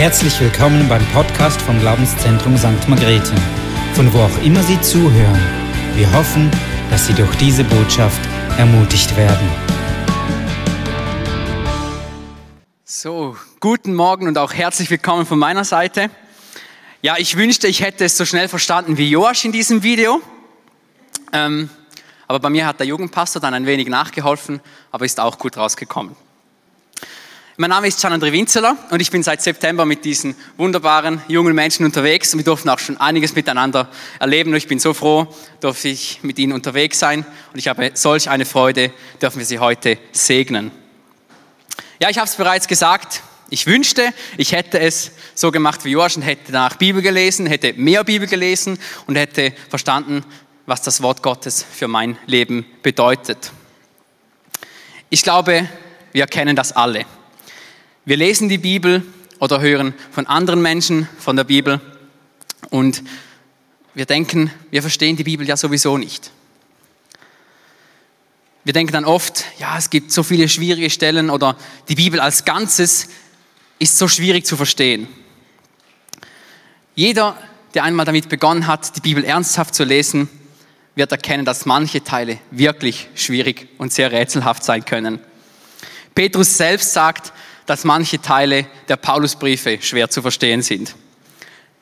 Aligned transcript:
Herzlich 0.00 0.40
willkommen 0.40 0.88
beim 0.88 1.04
Podcast 1.08 1.60
vom 1.60 1.78
Glaubenszentrum 1.78 2.56
St. 2.56 2.88
Margrethe, 2.88 3.34
von 3.92 4.10
wo 4.14 4.20
auch 4.20 4.42
immer 4.42 4.62
Sie 4.62 4.80
zuhören. 4.80 5.38
Wir 5.94 6.10
hoffen, 6.14 6.50
dass 6.88 7.06
Sie 7.06 7.12
durch 7.12 7.36
diese 7.36 7.64
Botschaft 7.64 8.18
ermutigt 8.56 9.14
werden. 9.18 9.46
So, 12.82 13.36
guten 13.60 13.94
Morgen 13.94 14.26
und 14.26 14.38
auch 14.38 14.54
herzlich 14.54 14.88
willkommen 14.88 15.26
von 15.26 15.38
meiner 15.38 15.64
Seite. 15.64 16.08
Ja, 17.02 17.16
ich 17.18 17.36
wünschte, 17.36 17.68
ich 17.68 17.82
hätte 17.82 18.06
es 18.06 18.16
so 18.16 18.24
schnell 18.24 18.48
verstanden 18.48 18.96
wie 18.96 19.10
Joasch 19.10 19.44
in 19.44 19.52
diesem 19.52 19.82
Video. 19.82 20.22
Ähm, 21.34 21.68
aber 22.26 22.38
bei 22.38 22.48
mir 22.48 22.66
hat 22.66 22.80
der 22.80 22.86
Jugendpastor 22.86 23.42
dann 23.42 23.52
ein 23.52 23.66
wenig 23.66 23.88
nachgeholfen, 23.88 24.60
aber 24.92 25.04
ist 25.04 25.20
auch 25.20 25.38
gut 25.38 25.58
rausgekommen. 25.58 26.16
Mein 27.60 27.68
Name 27.68 27.88
ist 27.88 28.00
Gian-André 28.00 28.32
Winzeler 28.32 28.74
und 28.88 29.02
ich 29.02 29.10
bin 29.10 29.22
seit 29.22 29.42
September 29.42 29.84
mit 29.84 30.06
diesen 30.06 30.34
wunderbaren 30.56 31.20
jungen 31.28 31.54
Menschen 31.54 31.84
unterwegs. 31.84 32.34
Wir 32.34 32.42
durften 32.42 32.70
auch 32.70 32.78
schon 32.78 32.96
einiges 32.96 33.34
miteinander 33.34 33.90
erleben 34.18 34.52
und 34.52 34.56
ich 34.56 34.66
bin 34.66 34.78
so 34.78 34.94
froh, 34.94 35.26
dass 35.60 35.84
ich 35.84 36.20
mit 36.22 36.38
ihnen 36.38 36.54
unterwegs 36.54 36.98
sein 36.98 37.26
und 37.52 37.58
ich 37.58 37.68
habe 37.68 37.90
solch 37.92 38.30
eine 38.30 38.46
Freude, 38.46 38.94
dürfen 39.20 39.40
wir 39.40 39.44
sie 39.44 39.58
heute 39.58 39.98
segnen. 40.10 40.70
Ja, 42.00 42.08
ich 42.08 42.16
habe 42.16 42.26
es 42.26 42.36
bereits 42.36 42.66
gesagt, 42.66 43.20
ich 43.50 43.66
wünschte, 43.66 44.08
ich 44.38 44.52
hätte 44.52 44.80
es 44.80 45.10
so 45.34 45.50
gemacht 45.50 45.84
wie 45.84 45.90
Joachim, 45.90 46.22
hätte 46.22 46.52
danach 46.52 46.76
Bibel 46.76 47.02
gelesen, 47.02 47.44
hätte 47.44 47.74
mehr 47.74 48.04
Bibel 48.04 48.26
gelesen 48.26 48.78
und 49.06 49.16
hätte 49.16 49.52
verstanden, 49.68 50.24
was 50.64 50.80
das 50.80 51.02
Wort 51.02 51.22
Gottes 51.22 51.62
für 51.70 51.88
mein 51.88 52.16
Leben 52.24 52.64
bedeutet. 52.82 53.52
Ich 55.10 55.22
glaube, 55.22 55.68
wir 56.12 56.26
kennen 56.26 56.56
das 56.56 56.72
alle. 56.72 57.04
Wir 58.06 58.16
lesen 58.16 58.48
die 58.48 58.56
Bibel 58.56 59.02
oder 59.40 59.60
hören 59.60 59.92
von 60.10 60.26
anderen 60.26 60.62
Menschen 60.62 61.06
von 61.18 61.36
der 61.36 61.44
Bibel 61.44 61.82
und 62.70 63.02
wir 63.92 64.06
denken, 64.06 64.50
wir 64.70 64.80
verstehen 64.80 65.16
die 65.16 65.24
Bibel 65.24 65.46
ja 65.46 65.54
sowieso 65.54 65.98
nicht. 65.98 66.30
Wir 68.64 68.72
denken 68.72 68.94
dann 68.94 69.04
oft, 69.04 69.44
ja, 69.58 69.76
es 69.76 69.90
gibt 69.90 70.12
so 70.12 70.22
viele 70.22 70.48
schwierige 70.48 70.88
Stellen 70.88 71.28
oder 71.28 71.58
die 71.90 71.94
Bibel 71.94 72.20
als 72.20 72.46
Ganzes 72.46 73.08
ist 73.78 73.98
so 73.98 74.08
schwierig 74.08 74.46
zu 74.46 74.56
verstehen. 74.56 75.06
Jeder, 76.94 77.36
der 77.74 77.84
einmal 77.84 78.06
damit 78.06 78.30
begonnen 78.30 78.66
hat, 78.66 78.96
die 78.96 79.00
Bibel 79.00 79.24
ernsthaft 79.24 79.74
zu 79.74 79.84
lesen, 79.84 80.30
wird 80.94 81.12
erkennen, 81.12 81.44
dass 81.44 81.66
manche 81.66 82.02
Teile 82.02 82.38
wirklich 82.50 83.08
schwierig 83.14 83.68
und 83.76 83.92
sehr 83.92 84.10
rätselhaft 84.10 84.64
sein 84.64 84.86
können. 84.86 85.20
Petrus 86.14 86.56
selbst 86.56 86.94
sagt, 86.94 87.34
dass 87.70 87.84
manche 87.84 88.20
Teile 88.20 88.66
der 88.88 88.96
Paulusbriefe 88.96 89.78
schwer 89.80 90.10
zu 90.10 90.22
verstehen 90.22 90.60
sind. 90.60 90.96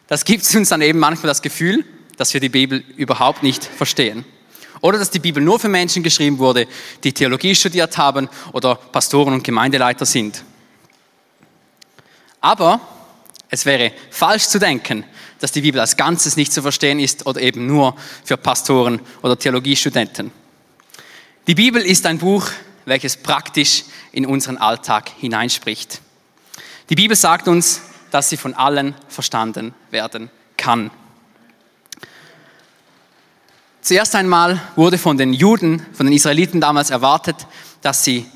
Das 0.07 0.27
gibt 0.27 0.55
uns 0.55 0.69
dann 0.69 0.83
eben 0.83 0.99
manchmal 0.99 1.29
das 1.29 1.41
Gefühl, 1.41 1.83
dass 2.19 2.35
wir 2.35 2.43
die 2.43 2.51
Bibel 2.51 2.85
überhaupt 2.99 3.43
nicht 3.43 3.65
verstehen. 3.65 4.27
Oder 4.83 4.99
dass 4.99 5.11
die 5.11 5.19
Bibel 5.19 5.43
nur 5.43 5.59
für 5.59 5.71
Menschen 5.71 6.03
geschrieben 6.03 6.37
wurde, 6.37 6.69
die 7.05 7.15
Theologie 7.15 7.55
studiert 7.55 7.97
haben 7.97 8.29
oder 8.53 8.75
Pastoren 8.75 9.33
und 9.33 9.45
Gemeindeleiter 9.45 10.05
sind. 10.05 10.45
Aber 12.43 12.83
es 13.49 13.65
wäre 13.65 13.93
falsch 14.11 14.47
zu 14.47 14.59
denken, 14.59 15.05
dass 15.41 15.53
die 15.53 15.63
Bibel 15.63 15.81
als 15.81 15.97
Ganzes 15.97 16.37
nicht 16.37 16.53
zu 16.53 16.61
verstehen 16.61 17.01
ist 17.01 17.25
oder 17.25 17.41
eben 17.41 17.67
nur 17.67 17.97
für 18.25 18.37
Pastoren 18.37 19.01
oder 19.23 19.39
Theologiestudenten. 19.39 20.33
Die 21.47 21.55
Bibel 21.55 21.81
ist 21.81 22.05
ein 22.05 22.19
Buch, 22.19 22.47
welches 22.89 23.17
praktisch 23.17 23.85
in 24.13 24.27
unseren 24.27 24.57
Alltag 24.59 25.11
hineinspricht. 25.19 26.01
Die 26.91 26.95
Bibel 26.95 27.17
sagt 27.17 27.49
uns, 27.49 27.83
dass 28.11 28.31
sie 28.31 28.37
von 28.37 28.55
allen 28.55 28.95
verstanden 29.09 29.75
werden 29.91 30.31
kann. 30.57 30.91
Zuerst 33.81 34.15
einmal 34.15 34.61
wurde 34.77 34.99
von 34.99 35.17
den 35.17 35.33
Juden, 35.33 35.85
von 35.93 36.07
den 36.07 36.15
Israeliten 36.15 36.61
damals 36.61 36.91
erwartet, 36.91 37.47
dass 37.81 38.05
sie 38.05 38.27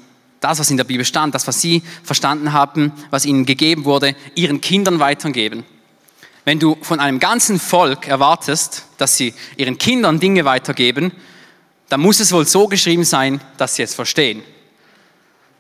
das, 0.41 0.59
was 0.59 0.71
in 0.71 0.77
der 0.77 0.85
Bibel 0.85 1.05
stand, 1.05 1.35
das, 1.35 1.47
was 1.47 1.61
sie 1.61 1.83
verstanden 2.03 2.53
haben, 2.53 2.93
was 3.11 3.25
ihnen 3.25 3.47
gegeben 3.47 3.85
wurde, 3.85 4.17
ihren 4.35 4.61
Kindern 4.61 4.99
weitergeben. 4.99 5.65
Wenn 6.45 6.59
du 6.59 6.77
von 6.83 7.01
einem 7.01 7.21
ganzen 7.21 7.61
Volk 7.61 8.09
erwartest, 8.09 8.87
dass 8.99 9.17
sie 9.17 9.35
ihren 9.57 9.79
Kindern 9.79 10.19
Dinge 10.19 10.45
weitergeben, 10.45 11.13
dann 11.93 12.01
muss 12.01 12.21
es 12.21 12.33
wohl 12.33 12.47
so 12.47 12.69
geschrieben 12.69 13.05
sein, 13.05 13.39
dass 13.59 13.77
sie 13.77 13.83
es 13.83 13.95
verstehen. 13.95 14.43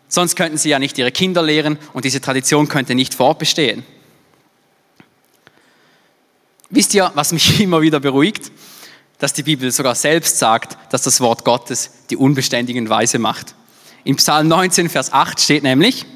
Sonst 0.09 0.35
könnten 0.35 0.57
sie 0.57 0.71
ja 0.71 0.79
nicht 0.79 0.97
ihre 0.97 1.13
Kinder 1.13 1.43
lehren 1.43 1.79
und 1.93 2.07
diese 2.07 2.23
Tradition 2.23 2.69
könnte 2.69 2.95
nicht 2.95 3.13
fortbestehen. 3.13 3.85
Wisst 6.71 6.95
ihr, 6.95 7.13
was 7.15 7.33
mich 7.33 7.61
immer 7.61 7.83
wieder 7.83 8.01
beruhigt? 8.01 8.51
Dass 9.19 9.35
die 9.35 9.43
Bibel 9.43 9.71
sogar 9.71 9.95
selbst 9.95 10.39
sagt, 10.39 10.79
dass 10.91 11.03
das 11.03 11.21
Wort 11.21 11.45
Gottes 11.45 11.91
die 12.09 12.17
Unbeständigen 12.17 12.89
weise 12.89 13.19
macht. 13.19 13.55
Im 14.05 14.17
Psalm 14.17 14.49
19, 14.49 14.89
Vers 14.89 15.13
8 15.13 15.39
steht 15.39 15.63
nämlich, 15.63 16.07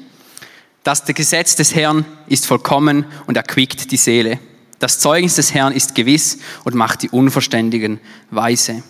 dass 0.83 1.05
das 1.05 1.13
Gesetz 1.13 1.55
des 1.55 1.75
Herrn 1.75 2.05
ist 2.25 2.47
vollkommen 2.47 3.05
und 3.27 3.37
erquickt 3.37 3.91
die 3.91 3.97
Seele. 3.97 4.39
Das 4.79 4.97
Zeugnis 4.97 5.35
des 5.35 5.53
Herrn 5.53 5.73
ist 5.73 5.93
gewiss 5.93 6.39
und 6.63 6.73
macht 6.73 7.03
die 7.03 7.09
Unverständigen 7.09 7.99
weise. 8.31 8.81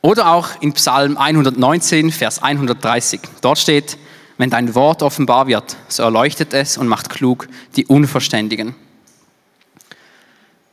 Oder 0.00 0.32
auch 0.32 0.60
in 0.60 0.72
Psalm 0.74 1.16
119, 1.16 2.12
Vers 2.12 2.42
130. 2.42 3.20
Dort 3.40 3.58
steht, 3.58 3.98
wenn 4.36 4.50
dein 4.50 4.74
Wort 4.74 5.02
offenbar 5.02 5.48
wird, 5.48 5.76
so 5.88 6.04
erleuchtet 6.04 6.54
es 6.54 6.78
und 6.78 6.86
macht 6.86 7.10
klug 7.10 7.48
die 7.74 7.86
Unverständigen. 7.86 8.76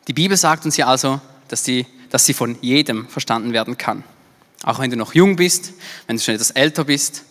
Die 0.07 0.13
Bibel 0.13 0.37
sagt 0.37 0.65
uns 0.65 0.77
ja 0.77 0.85
also, 0.85 1.19
dass, 1.47 1.63
die, 1.63 1.87
dass 2.11 2.25
sie 2.25 2.33
von 2.35 2.57
jedem 2.61 3.07
verstanden 3.07 3.53
werden 3.53 3.77
kann. 3.77 4.03
Auch 4.63 4.79
wenn 4.79 4.91
du 4.91 4.97
noch 4.97 5.15
jung 5.15 5.35
bist, 5.35 5.73
wenn 6.05 6.17
du 6.17 6.23
schon 6.23 6.35
etwas 6.35 6.51
älter 6.51 6.83
bist, 6.83 7.23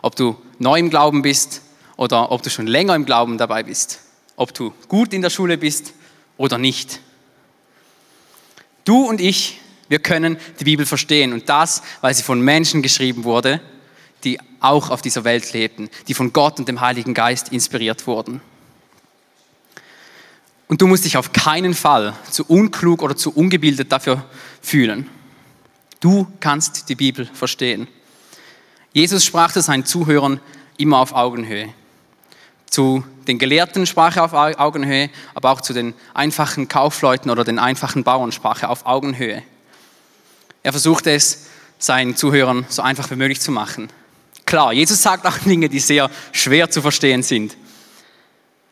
ob 0.00 0.16
du 0.16 0.36
neu 0.58 0.78
im 0.78 0.88
Glauben 0.88 1.20
bist 1.20 1.60
oder 1.96 2.32
ob 2.32 2.42
du 2.42 2.48
schon 2.48 2.66
länger 2.66 2.94
im 2.94 3.04
Glauben 3.04 3.36
dabei 3.36 3.62
bist, 3.62 4.00
ob 4.36 4.54
du 4.54 4.72
gut 4.88 5.12
in 5.12 5.20
der 5.20 5.30
Schule 5.30 5.58
bist 5.58 5.92
oder 6.38 6.56
nicht. 6.56 7.00
Du 8.84 9.04
und 9.04 9.20
ich 9.20 9.60
wir 9.92 9.98
können 9.98 10.38
die 10.58 10.64
Bibel 10.64 10.86
verstehen 10.86 11.34
und 11.34 11.50
das, 11.50 11.82
weil 12.00 12.14
sie 12.14 12.22
von 12.22 12.40
Menschen 12.40 12.80
geschrieben 12.80 13.24
wurde, 13.24 13.60
die 14.24 14.38
auch 14.58 14.88
auf 14.88 15.02
dieser 15.02 15.24
Welt 15.24 15.52
lebten, 15.52 15.90
die 16.08 16.14
von 16.14 16.32
Gott 16.32 16.58
und 16.58 16.66
dem 16.66 16.80
Heiligen 16.80 17.12
Geist 17.12 17.50
inspiriert 17.50 18.06
wurden. 18.06 18.40
Und 20.66 20.80
du 20.80 20.86
musst 20.86 21.04
dich 21.04 21.18
auf 21.18 21.34
keinen 21.34 21.74
Fall 21.74 22.14
zu 22.30 22.46
unklug 22.46 23.02
oder 23.02 23.16
zu 23.16 23.34
ungebildet 23.34 23.92
dafür 23.92 24.24
fühlen. 24.62 25.10
Du 26.00 26.26
kannst 26.40 26.88
die 26.88 26.94
Bibel 26.94 27.26
verstehen. 27.26 27.86
Jesus 28.94 29.26
sprach 29.26 29.52
zu 29.52 29.60
seinen 29.60 29.84
Zuhörern 29.84 30.40
immer 30.78 31.00
auf 31.00 31.12
Augenhöhe. 31.12 31.68
Zu 32.64 33.04
den 33.28 33.38
Gelehrten 33.38 33.84
sprach 33.84 34.16
er 34.16 34.24
auf 34.24 34.32
Augenhöhe, 34.32 35.10
aber 35.34 35.50
auch 35.50 35.60
zu 35.60 35.74
den 35.74 35.92
einfachen 36.14 36.68
Kaufleuten 36.68 37.30
oder 37.30 37.44
den 37.44 37.58
einfachen 37.58 38.04
Bauern 38.04 38.32
sprach 38.32 38.62
er 38.62 38.70
auf 38.70 38.86
Augenhöhe. 38.86 39.42
Er 40.62 40.72
versucht 40.72 41.06
es 41.06 41.46
seinen 41.78 42.16
Zuhörern 42.16 42.64
so 42.68 42.82
einfach 42.82 43.10
wie 43.10 43.16
möglich 43.16 43.40
zu 43.40 43.50
machen. 43.50 43.88
Klar, 44.46 44.72
Jesus 44.72 45.02
sagt 45.02 45.26
auch 45.26 45.38
Dinge, 45.38 45.68
die 45.68 45.80
sehr 45.80 46.10
schwer 46.32 46.70
zu 46.70 46.82
verstehen 46.82 47.22
sind. 47.22 47.56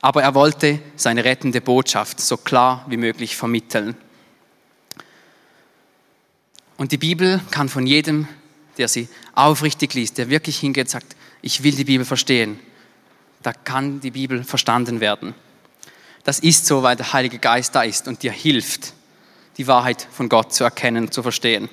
Aber 0.00 0.22
er 0.22 0.34
wollte 0.34 0.80
seine 0.96 1.24
rettende 1.24 1.60
Botschaft 1.60 2.20
so 2.20 2.36
klar 2.36 2.84
wie 2.88 2.96
möglich 2.96 3.36
vermitteln. 3.36 3.96
Und 6.76 6.92
die 6.92 6.98
Bibel 6.98 7.40
kann 7.50 7.68
von 7.68 7.86
jedem, 7.86 8.26
der 8.78 8.88
sie 8.88 9.08
aufrichtig 9.34 9.92
liest, 9.94 10.16
der 10.16 10.30
wirklich 10.30 10.58
hingeht 10.58 10.86
und 10.86 10.90
sagt, 10.90 11.16
ich 11.42 11.62
will 11.62 11.74
die 11.74 11.84
Bibel 11.84 12.06
verstehen, 12.06 12.58
da 13.42 13.52
kann 13.52 14.00
die 14.00 14.10
Bibel 14.10 14.44
verstanden 14.44 15.00
werden. 15.00 15.34
Das 16.24 16.38
ist 16.38 16.66
so, 16.66 16.82
weil 16.82 16.96
der 16.96 17.12
Heilige 17.12 17.38
Geist 17.38 17.74
da 17.74 17.82
ist 17.82 18.06
und 18.08 18.22
dir 18.22 18.32
hilft, 18.32 18.92
die 19.56 19.66
Wahrheit 19.66 20.06
von 20.10 20.28
Gott 20.28 20.52
zu 20.52 20.64
erkennen, 20.64 21.10
zu 21.10 21.22
verstehen. 21.22 21.68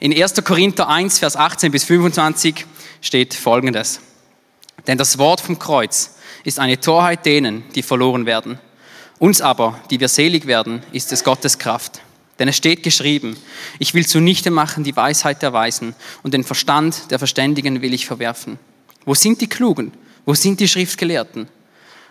In 0.00 0.12
1. 0.12 0.44
Korinther 0.44 0.88
1, 0.88 1.18
Vers 1.18 1.34
18 1.34 1.72
bis 1.72 1.82
25 1.82 2.64
steht 3.00 3.34
Folgendes. 3.34 4.00
Denn 4.86 4.96
das 4.96 5.18
Wort 5.18 5.40
vom 5.40 5.58
Kreuz 5.58 6.14
ist 6.44 6.60
eine 6.60 6.78
Torheit 6.78 7.26
denen, 7.26 7.64
die 7.74 7.82
verloren 7.82 8.24
werden. 8.24 8.60
Uns 9.18 9.40
aber, 9.40 9.80
die 9.90 9.98
wir 9.98 10.06
selig 10.06 10.46
werden, 10.46 10.84
ist 10.92 11.10
es 11.10 11.24
Gottes 11.24 11.58
Kraft. 11.58 12.00
Denn 12.38 12.46
es 12.46 12.56
steht 12.56 12.84
geschrieben, 12.84 13.36
ich 13.80 13.92
will 13.92 14.06
zunichte 14.06 14.52
machen 14.52 14.84
die 14.84 14.94
Weisheit 14.94 15.42
der 15.42 15.52
Weisen 15.52 15.96
und 16.22 16.32
den 16.32 16.44
Verstand 16.44 17.10
der 17.10 17.18
Verständigen 17.18 17.82
will 17.82 17.92
ich 17.92 18.06
verwerfen. 18.06 18.60
Wo 19.04 19.14
sind 19.14 19.40
die 19.40 19.48
Klugen? 19.48 19.92
Wo 20.24 20.34
sind 20.34 20.60
die 20.60 20.68
Schriftgelehrten? 20.68 21.48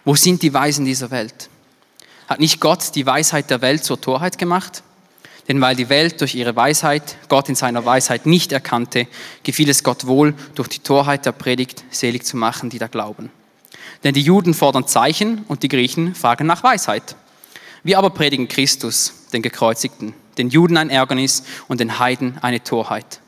Wo 0.04 0.16
sind 0.16 0.42
die 0.42 0.54
Weisen 0.54 0.84
dieser 0.84 1.10
Welt? 1.12 1.50
Hat 2.28 2.42
nicht 2.42 2.60
Gott 2.60 2.96
die 2.96 3.06
Weisheit 3.06 3.50
der 3.50 3.62
Welt 3.62 3.86
zur 3.86 4.02
Torheit 4.02 4.38
gemacht? 4.38 4.84
Denn 5.48 5.62
weil 5.62 5.76
die 5.76 5.90
Welt 5.90 6.20
durch 6.20 6.36
ihre 6.36 6.56
Weisheit 6.56 7.18
Gott 7.30 7.48
in 7.48 7.56
seiner 7.56 7.86
Weisheit 7.86 8.26
nicht 8.26 8.52
erkannte, 8.52 9.08
gefiel 9.44 9.70
es 9.70 9.84
Gott 9.84 10.06
wohl, 10.06 10.34
durch 10.56 10.68
die 10.68 10.80
Torheit 10.80 11.26
der 11.26 11.32
Predigt 11.32 11.86
selig 11.90 12.26
zu 12.26 12.36
machen, 12.36 12.70
die 12.70 12.80
da 12.80 12.88
glauben. 12.88 13.32
Denn 14.04 14.14
die 14.14 14.22
Juden 14.22 14.54
fordern 14.54 14.88
Zeichen 14.88 15.46
und 15.48 15.64
die 15.64 15.70
Griechen 15.70 16.16
fragen 16.16 16.48
nach 16.48 16.64
Weisheit. 16.64 17.16
Wir 17.84 17.98
aber 17.98 18.10
predigen 18.10 18.48
Christus, 18.48 19.14
den 19.32 19.42
Gekreuzigten, 19.42 20.14
den 20.38 20.50
Juden 20.50 20.78
ein 20.78 20.90
Ärgernis 20.90 21.44
und 21.68 21.80
den 21.80 22.00
Heiden 22.00 22.38
eine 22.42 22.64
Torheit. 22.64 23.22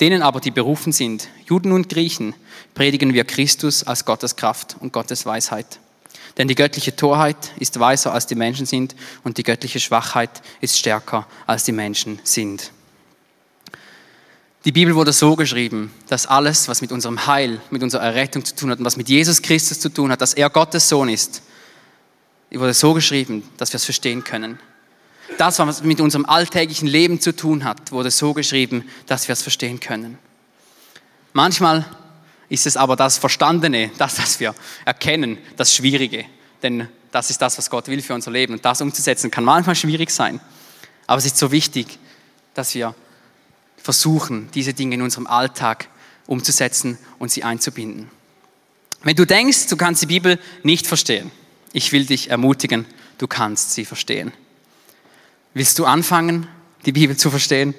Denen 0.00 0.22
aber, 0.22 0.40
die 0.40 0.50
berufen 0.50 0.92
sind, 0.92 1.28
Juden 1.46 1.72
und 1.72 1.90
Griechen, 1.90 2.34
predigen 2.74 3.12
wir 3.12 3.24
Christus 3.24 3.84
als 3.84 4.06
Gottes 4.06 4.36
Kraft 4.36 4.76
und 4.80 4.92
Gottes 4.92 5.26
Weisheit. 5.26 5.78
Denn 6.38 6.48
die 6.48 6.54
göttliche 6.54 6.94
Torheit 6.94 7.52
ist 7.58 7.80
weiser 7.80 8.12
als 8.12 8.26
die 8.26 8.34
Menschen 8.34 8.66
sind 8.66 8.94
und 9.24 9.38
die 9.38 9.42
göttliche 9.42 9.80
Schwachheit 9.80 10.42
ist 10.60 10.78
stärker 10.78 11.26
als 11.46 11.64
die 11.64 11.72
Menschen 11.72 12.20
sind. 12.24 12.72
Die 14.64 14.72
Bibel 14.72 14.94
wurde 14.94 15.12
so 15.12 15.36
geschrieben, 15.36 15.90
dass 16.08 16.26
alles, 16.26 16.68
was 16.68 16.82
mit 16.82 16.92
unserem 16.92 17.26
Heil, 17.26 17.60
mit 17.70 17.82
unserer 17.82 18.02
Errettung 18.02 18.44
zu 18.44 18.54
tun 18.54 18.70
hat 18.70 18.78
und 18.78 18.84
was 18.84 18.96
mit 18.96 19.08
Jesus 19.08 19.40
Christus 19.40 19.80
zu 19.80 19.88
tun 19.88 20.12
hat, 20.12 20.20
dass 20.20 20.34
er 20.34 20.50
Gottes 20.50 20.88
Sohn 20.88 21.08
ist, 21.08 21.42
wurde 22.50 22.74
so 22.74 22.92
geschrieben, 22.92 23.48
dass 23.56 23.72
wir 23.72 23.76
es 23.76 23.84
verstehen 23.84 24.22
können. 24.22 24.58
Das, 25.38 25.58
was 25.60 25.82
mit 25.82 26.00
unserem 26.00 26.26
alltäglichen 26.26 26.88
Leben 26.88 27.20
zu 27.20 27.34
tun 27.34 27.64
hat, 27.64 27.92
wurde 27.92 28.10
so 28.10 28.34
geschrieben, 28.34 28.84
dass 29.06 29.28
wir 29.28 29.32
es 29.32 29.42
verstehen 29.42 29.80
können. 29.80 30.18
Manchmal 31.32 31.86
ist 32.50 32.66
es 32.66 32.76
aber 32.76 32.96
das 32.96 33.16
Verstandene, 33.16 33.90
das, 33.96 34.18
was 34.18 34.40
wir 34.40 34.54
erkennen, 34.84 35.38
das 35.56 35.74
Schwierige. 35.74 36.26
Denn 36.62 36.88
das 37.12 37.30
ist 37.30 37.40
das, 37.40 37.56
was 37.56 37.70
Gott 37.70 37.88
will 37.88 38.02
für 38.02 38.12
unser 38.12 38.32
Leben. 38.32 38.52
Und 38.52 38.64
das 38.64 38.82
umzusetzen 38.82 39.30
kann 39.30 39.44
manchmal 39.44 39.76
schwierig 39.76 40.10
sein. 40.10 40.40
Aber 41.06 41.18
es 41.18 41.26
ist 41.26 41.38
so 41.38 41.52
wichtig, 41.52 41.98
dass 42.54 42.74
wir 42.74 42.94
versuchen, 43.76 44.50
diese 44.52 44.74
Dinge 44.74 44.96
in 44.96 45.02
unserem 45.02 45.26
Alltag 45.26 45.88
umzusetzen 46.26 46.98
und 47.18 47.30
sie 47.30 47.44
einzubinden. 47.44 48.10
Wenn 49.02 49.16
du 49.16 49.24
denkst, 49.24 49.68
du 49.68 49.76
kannst 49.76 50.02
die 50.02 50.06
Bibel 50.06 50.38
nicht 50.62 50.86
verstehen, 50.86 51.30
ich 51.72 51.92
will 51.92 52.04
dich 52.04 52.30
ermutigen, 52.30 52.84
du 53.18 53.26
kannst 53.26 53.72
sie 53.72 53.84
verstehen. 53.84 54.32
Willst 55.54 55.78
du 55.78 55.86
anfangen, 55.86 56.48
die 56.84 56.92
Bibel 56.92 57.16
zu 57.16 57.30
verstehen? 57.30 57.74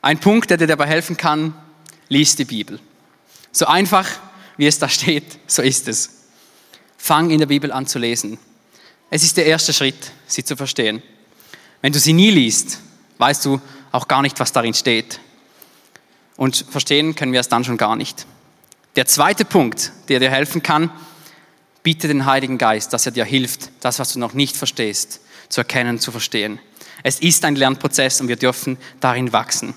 Ein 0.00 0.18
Punkt, 0.18 0.50
der 0.50 0.56
dir 0.56 0.66
dabei 0.68 0.86
helfen 0.86 1.16
kann, 1.16 1.52
lies 2.08 2.36
die 2.36 2.44
Bibel. 2.44 2.80
So 3.58 3.66
einfach, 3.66 4.08
wie 4.56 4.68
es 4.68 4.78
da 4.78 4.88
steht, 4.88 5.24
so 5.48 5.62
ist 5.62 5.88
es. 5.88 6.10
Fang 6.96 7.30
in 7.30 7.40
der 7.40 7.48
Bibel 7.48 7.72
an 7.72 7.88
zu 7.88 7.98
lesen. 7.98 8.38
Es 9.10 9.24
ist 9.24 9.36
der 9.36 9.46
erste 9.46 9.72
Schritt, 9.72 10.12
sie 10.28 10.44
zu 10.44 10.54
verstehen. 10.54 11.02
Wenn 11.82 11.92
du 11.92 11.98
sie 11.98 12.12
nie 12.12 12.30
liest, 12.30 12.78
weißt 13.18 13.44
du, 13.44 13.60
auch 13.90 14.06
gar 14.06 14.22
nicht, 14.22 14.38
was 14.38 14.52
darin 14.52 14.74
steht. 14.74 15.18
Und 16.36 16.66
verstehen 16.70 17.16
können 17.16 17.32
wir 17.32 17.40
es 17.40 17.48
dann 17.48 17.64
schon 17.64 17.78
gar 17.78 17.96
nicht. 17.96 18.26
Der 18.94 19.06
zweite 19.06 19.44
Punkt, 19.44 19.90
der 20.08 20.20
dir 20.20 20.30
helfen 20.30 20.62
kann, 20.62 20.92
bitte 21.82 22.06
den 22.06 22.26
Heiligen 22.26 22.58
Geist, 22.58 22.92
dass 22.92 23.06
er 23.06 23.12
dir 23.12 23.24
hilft, 23.24 23.70
das, 23.80 23.98
was 23.98 24.12
du 24.12 24.20
noch 24.20 24.34
nicht 24.34 24.56
verstehst, 24.56 25.18
zu 25.48 25.62
erkennen, 25.62 25.98
zu 25.98 26.12
verstehen. 26.12 26.60
Es 27.02 27.18
ist 27.18 27.44
ein 27.44 27.56
Lernprozess 27.56 28.20
und 28.20 28.28
wir 28.28 28.36
dürfen 28.36 28.78
darin 29.00 29.32
wachsen. 29.32 29.74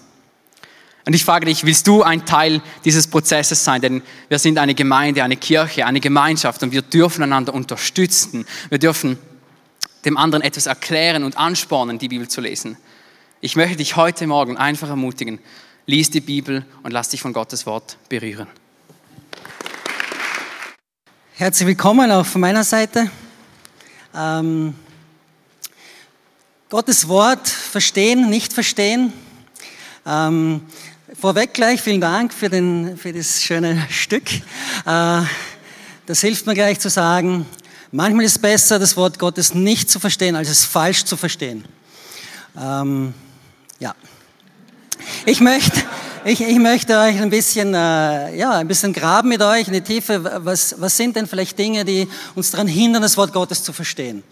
Und 1.11 1.15
ich 1.15 1.25
frage 1.25 1.45
dich, 1.45 1.65
willst 1.65 1.87
du 1.87 2.03
ein 2.03 2.25
Teil 2.25 2.61
dieses 2.85 3.05
Prozesses 3.05 3.65
sein? 3.65 3.81
Denn 3.81 4.01
wir 4.29 4.39
sind 4.39 4.57
eine 4.57 4.73
Gemeinde, 4.73 5.25
eine 5.25 5.35
Kirche, 5.35 5.85
eine 5.85 5.99
Gemeinschaft 5.99 6.63
und 6.63 6.71
wir 6.71 6.81
dürfen 6.81 7.21
einander 7.21 7.53
unterstützen. 7.53 8.45
Wir 8.69 8.79
dürfen 8.79 9.17
dem 10.05 10.15
anderen 10.15 10.41
etwas 10.41 10.67
erklären 10.67 11.25
und 11.25 11.35
anspornen, 11.35 11.99
die 11.99 12.07
Bibel 12.07 12.29
zu 12.29 12.39
lesen. 12.39 12.77
Ich 13.41 13.57
möchte 13.57 13.75
dich 13.75 13.97
heute 13.97 14.25
Morgen 14.25 14.55
einfach 14.55 14.87
ermutigen, 14.87 15.39
lies 15.85 16.11
die 16.11 16.21
Bibel 16.21 16.65
und 16.81 16.91
lass 16.91 17.09
dich 17.09 17.21
von 17.21 17.33
Gottes 17.33 17.65
Wort 17.65 17.97
berühren. 18.07 18.47
Herzlich 21.33 21.67
willkommen 21.67 22.09
auch 22.09 22.25
von 22.25 22.39
meiner 22.39 22.63
Seite. 22.63 23.11
Ähm, 24.15 24.75
Gottes 26.69 27.09
Wort 27.09 27.49
verstehen, 27.49 28.29
nicht 28.29 28.53
verstehen. 28.53 29.11
Ähm, 30.05 30.61
vorweg 31.19 31.53
gleich 31.53 31.81
vielen 31.81 32.01
Dank 32.01 32.33
für, 32.33 32.49
den, 32.49 32.97
für 32.97 33.11
das 33.13 33.41
schöne 33.41 33.85
Stück. 33.89 34.31
Äh, 34.85 35.21
das 36.05 36.21
hilft 36.21 36.45
mir 36.45 36.53
gleich 36.53 36.79
zu 36.79 36.89
sagen, 36.89 37.45
manchmal 37.91 38.25
ist 38.25 38.33
es 38.33 38.39
besser, 38.39 38.79
das 38.79 38.95
Wort 38.97 39.19
Gottes 39.19 39.53
nicht 39.53 39.89
zu 39.89 39.99
verstehen, 39.99 40.35
als 40.35 40.49
es 40.49 40.65
falsch 40.65 41.03
zu 41.05 41.17
verstehen. 41.17 41.65
Ähm, 42.59 43.13
ja. 43.79 43.95
Ich 45.25 45.41
möchte, 45.41 45.81
ich, 46.25 46.41
ich 46.41 46.59
möchte 46.59 46.97
euch 46.97 47.21
ein 47.21 47.29
bisschen, 47.29 47.73
äh, 47.73 48.35
ja, 48.35 48.51
ein 48.53 48.67
bisschen 48.67 48.93
graben 48.93 49.29
mit 49.29 49.41
euch 49.41 49.67
in 49.67 49.73
die 49.73 49.81
Tiefe. 49.81 50.41
Was, 50.45 50.75
was 50.79 50.95
sind 50.97 51.15
denn 51.15 51.27
vielleicht 51.27 51.57
Dinge, 51.57 51.85
die 51.85 52.07
uns 52.35 52.51
daran 52.51 52.67
hindern, 52.67 53.01
das 53.01 53.17
Wort 53.17 53.33
Gottes 53.33 53.63
zu 53.63 53.73
verstehen? 53.73 54.23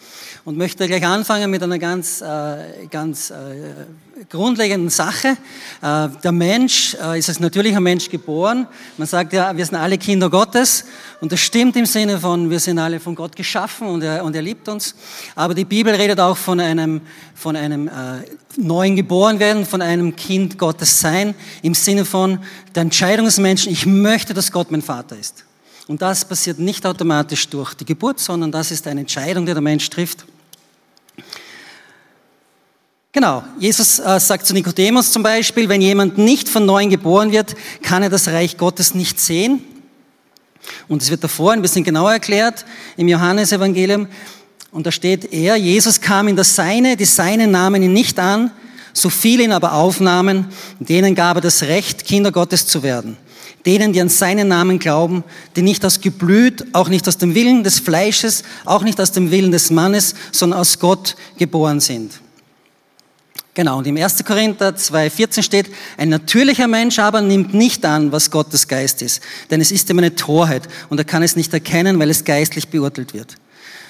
Und 0.46 0.58
möchte 0.58 0.88
gleich 0.88 1.06
anfangen 1.06 1.52
mit 1.52 1.62
einer 1.62 1.80
ganz, 1.80 2.22
äh, 2.22 2.88
ganz 2.90 3.31
grundlegenden 4.27 4.89
Sache. 4.89 5.38
Äh, 5.81 6.10
der 6.24 6.31
Mensch 6.31 6.95
äh, 7.01 7.19
ist 7.19 7.30
als 7.30 7.39
natürlicher 7.39 7.80
Mensch 7.80 8.10
geboren. 8.10 8.68
Man 8.98 9.07
sagt 9.07 9.33
ja, 9.33 9.56
wir 9.56 9.66
sind 9.66 9.75
alle 9.75 9.98
Kinder 9.98 10.30
Gottes. 10.30 10.86
Und 11.21 11.31
das 11.31 11.39
stimmt 11.39 11.75
im 11.75 11.86
Sinne 11.86 12.19
von, 12.19 12.50
wir 12.50 12.60
sind 12.60 12.80
alle 12.80 13.00
von 13.00 13.16
Gott 13.16 13.36
geschaffen 13.36 13.88
und 13.88 14.04
er, 14.04 14.24
und 14.24 14.36
er 14.36 14.42
liebt 14.42 14.68
uns. 14.68 14.95
Aber 15.36 15.54
die 15.54 15.66
Bibel 15.66 15.94
redet 15.94 16.19
auch 16.19 16.38
von 16.38 16.60
einem, 16.60 17.01
von 17.36 17.56
einem 17.56 17.88
äh, 17.88 17.92
neuen 18.57 18.95
Geborenwerden, 18.95 19.66
von 19.66 19.81
einem 19.81 20.16
Kind 20.16 20.57
Gottes 20.57 21.00
sein, 21.00 21.33
im 21.62 21.74
Sinne 21.74 22.04
von 22.04 22.39
der 22.75 22.81
Entscheidung 22.81 23.25
des 23.25 23.38
Menschen, 23.38 23.71
ich 23.71 23.86
möchte, 23.86 24.33
dass 24.33 24.51
Gott 24.51 24.71
mein 24.71 24.81
Vater 24.81 25.18
ist. 25.18 25.45
Und 25.88 26.01
das 26.01 26.25
passiert 26.25 26.60
nicht 26.60 26.86
automatisch 26.86 27.48
durch 27.48 27.74
die 27.74 27.86
Geburt, 27.86 28.19
sondern 28.19 28.51
das 28.51 28.71
ist 28.71 28.86
eine 28.86 29.01
Entscheidung, 29.01 29.45
die 29.45 29.54
der 29.54 29.62
Mensch 29.62 29.89
trifft. 29.89 30.25
Genau, 33.11 33.44
Jesus 33.57 33.97
äh, 33.97 34.19
sagt 34.19 34.45
zu 34.45 34.53
Nikodemus 34.53 35.11
zum 35.11 35.23
Beispiel, 35.23 35.67
wenn 35.67 35.81
jemand 35.81 36.19
nicht 36.19 36.47
von 36.47 36.67
neuem 36.67 36.91
geboren 36.91 37.31
wird, 37.31 37.56
kann 37.81 38.03
er 38.03 38.09
das 38.11 38.27
Reich 38.27 38.56
Gottes 38.56 38.94
nicht 38.94 39.19
sehen. 39.19 39.63
Und 40.88 41.01
es 41.01 41.09
wird 41.09 41.23
davor 41.23 41.53
ein 41.53 41.63
bisschen 41.63 41.83
genauer 41.83 42.11
erklärt 42.11 42.65
im 42.97 43.07
Johannesevangelium. 43.07 44.07
Und 44.71 44.85
da 44.85 44.91
steht 44.91 45.33
er, 45.33 45.56
Jesus 45.56 46.00
kam 46.00 46.27
in 46.27 46.35
das 46.35 46.53
Seine, 46.53 46.95
die 46.97 47.06
Seinen 47.06 47.50
nahmen 47.50 47.81
ihn 47.81 47.94
nicht 47.94 48.19
an, 48.19 48.51
so 48.94 49.09
viele 49.09 49.44
ihn 49.44 49.53
aber 49.53 49.73
aufnahmen, 49.73 50.45
denen 50.79 51.15
gab 51.15 51.38
er 51.38 51.41
das 51.41 51.63
Recht, 51.63 52.06
Kinder 52.06 52.31
Gottes 52.31 52.67
zu 52.67 52.83
werden. 52.83 53.17
Denen, 53.65 53.91
die 53.91 54.01
an 54.01 54.09
seinen 54.09 54.50
Namen 54.50 54.77
glauben, 54.77 55.23
die 55.56 55.63
nicht 55.63 55.83
aus 55.83 56.00
Geblüt, 56.00 56.63
auch 56.73 56.89
nicht 56.89 57.07
aus 57.07 57.18
dem 57.18 57.33
Willen 57.33 57.63
des 57.63 57.80
Fleisches, 57.80 58.44
auch 58.66 58.83
nicht 58.83 59.01
aus 59.01 59.11
dem 59.11 59.31
Willen 59.31 59.51
des 59.51 59.71
Mannes, 59.71 60.13
sondern 60.31 60.59
aus 60.59 60.78
Gott 60.78 61.16
geboren 61.37 61.80
sind. 61.80 62.11
Genau, 63.59 63.80
und 63.80 63.87
im 63.87 63.97
1. 63.97 64.23
Korinther 64.23 64.69
2,14 64.69 65.44
steht, 65.44 65.69
ein 65.97 66.07
natürlicher 66.07 66.66
Mensch 66.66 66.97
aber 66.97 67.19
nimmt 67.19 67.54
nicht 67.54 67.85
an, 67.85 68.09
was 68.09 68.31
Gottes 68.31 68.69
Geist 68.69 69.01
ist, 69.01 69.21
denn 69.51 69.59
es 69.59 69.69
ist 69.69 69.89
ihm 69.89 69.97
eine 69.97 70.16
Torheit 70.16 70.69
und 70.87 70.97
er 70.97 71.04
kann 71.04 71.23
es 71.23 71.35
nicht 71.35 71.54
erkennen, 71.54 71.99
weil 71.99 72.09
es 72.09 72.23
geistlich 72.23 72.69
beurteilt 72.69 73.13
wird. 73.13 73.35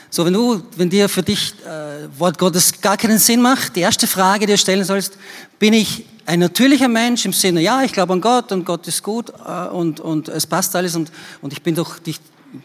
So, 0.09 0.25
wenn 0.25 0.33
du, 0.33 0.63
wenn 0.75 0.89
dir 0.89 1.07
für 1.07 1.21
dich 1.21 1.53
äh, 1.67 2.07
Wort 2.17 2.39
Gottes 2.39 2.81
gar 2.81 2.97
keinen 2.97 3.19
Sinn 3.19 3.43
macht, 3.43 3.75
die 3.75 3.81
erste 3.81 4.07
Frage, 4.07 4.47
die 4.47 4.53
du 4.53 4.57
stellen 4.57 4.83
sollst, 4.83 5.19
bin 5.59 5.73
ich 5.73 6.03
ein 6.25 6.39
natürlicher 6.39 6.87
Mensch 6.87 7.25
im 7.25 7.33
Sinne, 7.33 7.61
ja, 7.61 7.83
ich 7.83 7.93
glaube 7.93 8.13
an 8.13 8.21
Gott 8.21 8.51
und 8.51 8.65
Gott 8.65 8.87
ist 8.87 9.03
gut 9.03 9.31
äh, 9.47 9.67
und, 9.67 9.99
und 9.99 10.29
es 10.29 10.47
passt 10.47 10.75
alles 10.75 10.95
und, 10.95 11.11
und 11.43 11.53
ich 11.53 11.61
bin 11.61 11.75
doch 11.75 11.99
dich 11.99 12.19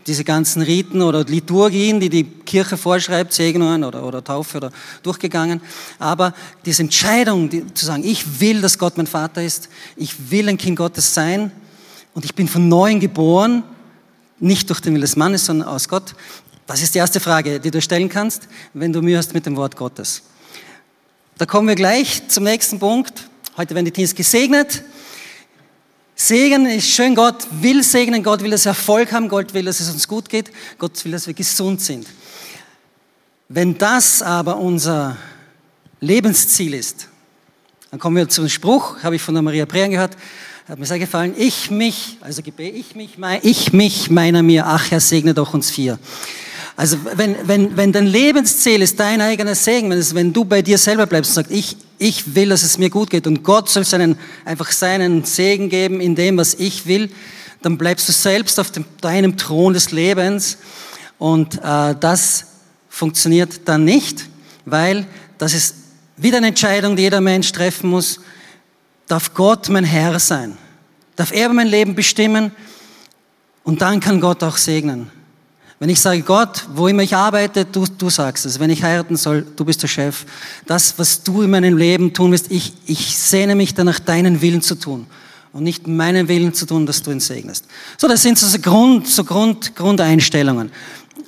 diese 0.06 0.24
ganzen 0.24 0.62
Riten 0.62 1.02
oder 1.02 1.24
Liturgien, 1.24 2.00
die 2.00 2.08
die 2.08 2.24
Kirche 2.24 2.76
vorschreibt, 2.76 3.32
Segnungen 3.32 3.84
oder, 3.84 4.02
oder 4.04 4.24
Taufe 4.24 4.56
oder 4.56 4.70
durchgegangen. 5.02 5.60
Aber 5.98 6.34
diese 6.64 6.82
Entscheidung, 6.82 7.50
die, 7.50 7.72
zu 7.74 7.86
sagen, 7.86 8.04
ich 8.04 8.40
will, 8.40 8.60
dass 8.60 8.78
Gott 8.78 8.96
mein 8.96 9.06
Vater 9.06 9.42
ist, 9.42 9.68
ich 9.96 10.30
will 10.30 10.48
ein 10.48 10.58
Kind 10.58 10.76
Gottes 10.76 11.12
sein 11.12 11.52
und 12.14 12.24
ich 12.24 12.34
bin 12.34 12.48
von 12.48 12.68
neuem 12.68 13.00
geboren, 13.00 13.62
nicht 14.40 14.68
durch 14.70 14.80
den 14.80 14.94
Willen 14.94 15.02
des 15.02 15.16
Mannes, 15.16 15.44
sondern 15.44 15.68
aus 15.68 15.88
Gott. 15.88 16.14
Das 16.66 16.82
ist 16.82 16.94
die 16.94 16.98
erste 16.98 17.20
Frage, 17.20 17.60
die 17.60 17.70
du 17.70 17.80
stellen 17.80 18.08
kannst, 18.08 18.48
wenn 18.72 18.92
du 18.92 19.02
Mühe 19.02 19.18
hast 19.18 19.34
mit 19.34 19.44
dem 19.44 19.56
Wort 19.56 19.76
Gottes. 19.76 20.22
Da 21.36 21.46
kommen 21.46 21.68
wir 21.68 21.74
gleich 21.74 22.28
zum 22.28 22.44
nächsten 22.44 22.78
Punkt. 22.78 23.28
Heute 23.56 23.74
werden 23.74 23.84
die 23.84 23.90
Teams 23.90 24.14
gesegnet. 24.14 24.82
Segen 26.16 26.66
ist 26.66 26.88
schön, 26.88 27.14
Gott 27.14 27.46
will 27.60 27.82
segnen, 27.82 28.22
Gott 28.22 28.42
will, 28.42 28.50
dass 28.50 28.64
wir 28.64 28.70
Erfolg 28.70 29.12
haben, 29.12 29.28
Gott 29.28 29.52
will, 29.52 29.64
dass 29.64 29.80
es 29.80 29.90
uns 29.90 30.06
gut 30.06 30.28
geht, 30.28 30.50
Gott 30.78 31.04
will, 31.04 31.12
dass 31.12 31.26
wir 31.26 31.34
gesund 31.34 31.80
sind. 31.80 32.06
Wenn 33.48 33.76
das 33.76 34.22
aber 34.22 34.56
unser 34.56 35.16
Lebensziel 36.00 36.74
ist, 36.74 37.08
dann 37.90 37.98
kommen 37.98 38.16
wir 38.16 38.28
zum 38.28 38.48
Spruch, 38.48 39.02
habe 39.02 39.16
ich 39.16 39.22
von 39.22 39.34
der 39.34 39.42
Maria 39.42 39.66
Prean 39.66 39.90
gehört, 39.90 40.16
hat 40.68 40.78
mir 40.78 40.86
sehr 40.86 40.98
gefallen, 40.98 41.34
ich 41.36 41.70
mich, 41.70 42.16
also 42.20 42.42
Gebet, 42.42 42.74
ich 42.74 42.94
mich, 42.94 43.18
mein, 43.18 43.40
ich 43.42 43.72
mich, 43.72 44.08
meiner 44.08 44.42
mir, 44.42 44.66
ach 44.66 44.90
Herr, 44.90 45.00
segne 45.00 45.34
doch 45.34 45.52
uns 45.52 45.70
vier. 45.70 45.98
Also 46.76 46.98
wenn, 47.04 47.36
wenn, 47.46 47.76
wenn 47.76 47.92
dein 47.92 48.06
Lebensziel 48.06 48.82
ist 48.82 48.98
dein 48.98 49.20
eigener 49.20 49.54
Segen, 49.54 49.90
wenn, 49.90 49.98
es, 49.98 50.14
wenn 50.14 50.32
du 50.32 50.44
bei 50.44 50.60
dir 50.60 50.76
selber 50.76 51.06
bleibst 51.06 51.30
und 51.30 51.34
sagst, 51.34 51.52
ich, 51.52 51.76
ich 51.98 52.34
will, 52.34 52.48
dass 52.48 52.64
es 52.64 52.78
mir 52.78 52.90
gut 52.90 53.10
geht 53.10 53.26
und 53.28 53.44
Gott 53.44 53.68
soll 53.68 53.84
seinen, 53.84 54.18
einfach 54.44 54.72
seinen 54.72 55.24
Segen 55.24 55.68
geben 55.68 56.00
in 56.00 56.16
dem, 56.16 56.36
was 56.36 56.54
ich 56.54 56.86
will, 56.86 57.10
dann 57.62 57.78
bleibst 57.78 58.08
du 58.08 58.12
selbst 58.12 58.58
auf 58.58 58.72
dem, 58.72 58.84
deinem 59.00 59.36
Thron 59.36 59.72
des 59.72 59.92
Lebens 59.92 60.58
und 61.18 61.62
äh, 61.62 61.94
das 61.98 62.46
funktioniert 62.88 63.60
dann 63.66 63.84
nicht, 63.84 64.28
weil 64.64 65.06
das 65.38 65.54
ist 65.54 65.76
wieder 66.16 66.38
eine 66.38 66.48
Entscheidung, 66.48 66.96
die 66.96 67.02
jeder 67.02 67.20
Mensch 67.20 67.50
treffen 67.52 67.90
muss. 67.90 68.20
Darf 69.06 69.32
Gott 69.34 69.68
mein 69.68 69.84
Herr 69.84 70.18
sein? 70.18 70.56
Darf 71.14 71.32
er 71.32 71.48
mein 71.50 71.68
Leben 71.68 71.94
bestimmen? 71.94 72.50
Und 73.62 73.80
dann 73.80 74.00
kann 74.00 74.20
Gott 74.20 74.42
auch 74.42 74.56
segnen. 74.56 75.10
Wenn 75.84 75.90
ich 75.90 76.00
sage, 76.00 76.22
Gott, 76.22 76.64
wo 76.72 76.88
immer 76.88 77.02
ich 77.02 77.14
arbeite, 77.14 77.66
du, 77.66 77.84
du 77.84 78.08
sagst 78.08 78.46
es. 78.46 78.58
Wenn 78.58 78.70
ich 78.70 78.82
heiraten 78.82 79.18
soll, 79.18 79.44
du 79.54 79.66
bist 79.66 79.82
der 79.82 79.88
Chef. 79.88 80.24
Das, 80.64 80.98
was 80.98 81.22
du 81.22 81.42
in 81.42 81.50
meinem 81.50 81.76
Leben 81.76 82.14
tun 82.14 82.32
wirst, 82.32 82.50
ich, 82.50 82.72
ich 82.86 83.18
sehne 83.18 83.54
mich 83.54 83.74
danach, 83.74 83.98
deinen 83.98 84.40
Willen 84.40 84.62
zu 84.62 84.76
tun. 84.76 85.06
Und 85.52 85.62
nicht 85.62 85.86
meinen 85.86 86.26
Willen 86.26 86.54
zu 86.54 86.64
tun, 86.64 86.86
dass 86.86 87.02
du 87.02 87.10
ihn 87.10 87.20
segnest. 87.20 87.66
So, 87.98 88.08
das 88.08 88.22
sind 88.22 88.38
so, 88.38 88.58
Grund, 88.60 89.08
so 89.08 89.24
Grund, 89.24 89.76
Grundeinstellungen. 89.76 90.72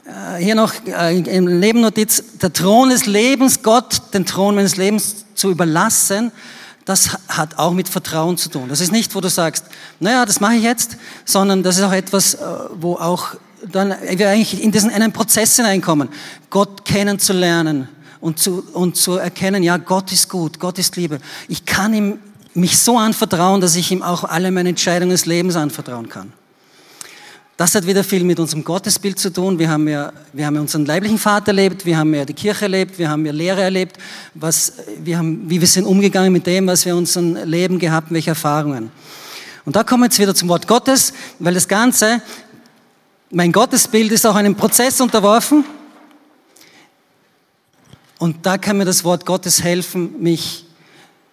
Äh, 0.06 0.42
hier 0.42 0.54
noch 0.54 0.72
äh, 0.86 1.18
im 1.18 1.60
Nebennotiz, 1.60 2.24
der 2.40 2.50
Thron 2.50 2.88
des 2.88 3.04
Lebens, 3.04 3.62
Gott 3.62 4.14
den 4.14 4.24
Thron 4.24 4.54
meines 4.54 4.78
Lebens 4.78 5.26
zu 5.34 5.50
überlassen, 5.50 6.32
das 6.86 7.10
hat 7.28 7.58
auch 7.58 7.74
mit 7.74 7.90
Vertrauen 7.90 8.38
zu 8.38 8.48
tun. 8.48 8.70
Das 8.70 8.80
ist 8.80 8.90
nicht, 8.90 9.14
wo 9.14 9.20
du 9.20 9.28
sagst, 9.28 9.66
naja, 10.00 10.24
das 10.24 10.40
mache 10.40 10.54
ich 10.54 10.62
jetzt, 10.62 10.96
sondern 11.26 11.62
das 11.62 11.76
ist 11.76 11.82
auch 11.82 11.92
etwas, 11.92 12.32
äh, 12.32 12.38
wo 12.72 12.94
auch 12.94 13.34
dann 13.72 13.94
wir 14.00 14.28
eigentlich 14.28 14.62
in 14.62 14.72
diesen 14.72 14.90
einen 14.90 15.12
Prozess 15.12 15.56
hineinkommen, 15.56 16.08
Gott 16.50 16.84
kennenzulernen 16.84 17.88
und 18.20 18.38
zu, 18.38 18.64
und 18.72 18.96
zu 18.96 19.16
erkennen, 19.16 19.62
ja, 19.62 19.76
Gott 19.76 20.12
ist 20.12 20.28
gut, 20.28 20.58
Gott 20.58 20.78
ist 20.78 20.96
Liebe. 20.96 21.20
Ich 21.48 21.64
kann 21.64 21.94
ihm 21.94 22.18
mich 22.54 22.78
so 22.78 22.98
anvertrauen, 22.98 23.60
dass 23.60 23.76
ich 23.76 23.90
ihm 23.90 24.02
auch 24.02 24.24
alle 24.24 24.50
meine 24.50 24.70
Entscheidungen 24.70 25.10
des 25.10 25.26
Lebens 25.26 25.56
anvertrauen 25.56 26.08
kann. 26.08 26.32
Das 27.58 27.74
hat 27.74 27.86
wieder 27.86 28.04
viel 28.04 28.22
mit 28.22 28.38
unserem 28.38 28.64
Gottesbild 28.64 29.18
zu 29.18 29.32
tun. 29.32 29.58
Wir 29.58 29.70
haben 29.70 29.88
ja, 29.88 30.12
wir 30.34 30.44
haben 30.44 30.56
ja 30.56 30.60
unseren 30.60 30.84
leiblichen 30.84 31.16
Vater 31.16 31.48
erlebt, 31.48 31.86
wir 31.86 31.96
haben 31.96 32.12
ja 32.12 32.26
die 32.26 32.34
Kirche 32.34 32.66
erlebt, 32.66 32.98
wir 32.98 33.08
haben 33.08 33.24
ja 33.24 33.32
Lehre 33.32 33.62
erlebt, 33.62 33.96
was, 34.34 34.74
wir 35.02 35.16
haben, 35.16 35.48
wie 35.48 35.58
wir 35.58 35.68
sind 35.68 35.84
umgegangen 35.86 36.32
mit 36.32 36.46
dem, 36.46 36.66
was 36.66 36.84
wir 36.84 36.92
in 36.92 36.98
unserem 36.98 37.34
Leben 37.44 37.78
gehabt, 37.78 38.10
welche 38.10 38.30
Erfahrungen. 38.30 38.90
Und 39.64 39.74
da 39.74 39.84
kommen 39.84 40.02
wir 40.02 40.06
jetzt 40.06 40.18
wieder 40.18 40.34
zum 40.34 40.48
Wort 40.48 40.68
Gottes, 40.68 41.14
weil 41.38 41.54
das 41.54 41.66
Ganze, 41.66 42.20
mein 43.36 43.52
Gottesbild 43.52 44.12
ist 44.12 44.24
auch 44.24 44.34
einem 44.34 44.54
Prozess 44.54 44.98
unterworfen. 44.98 45.62
Und 48.16 48.46
da 48.46 48.56
kann 48.56 48.78
mir 48.78 48.86
das 48.86 49.04
Wort 49.04 49.26
Gottes 49.26 49.62
helfen, 49.62 50.22
mich, 50.22 50.64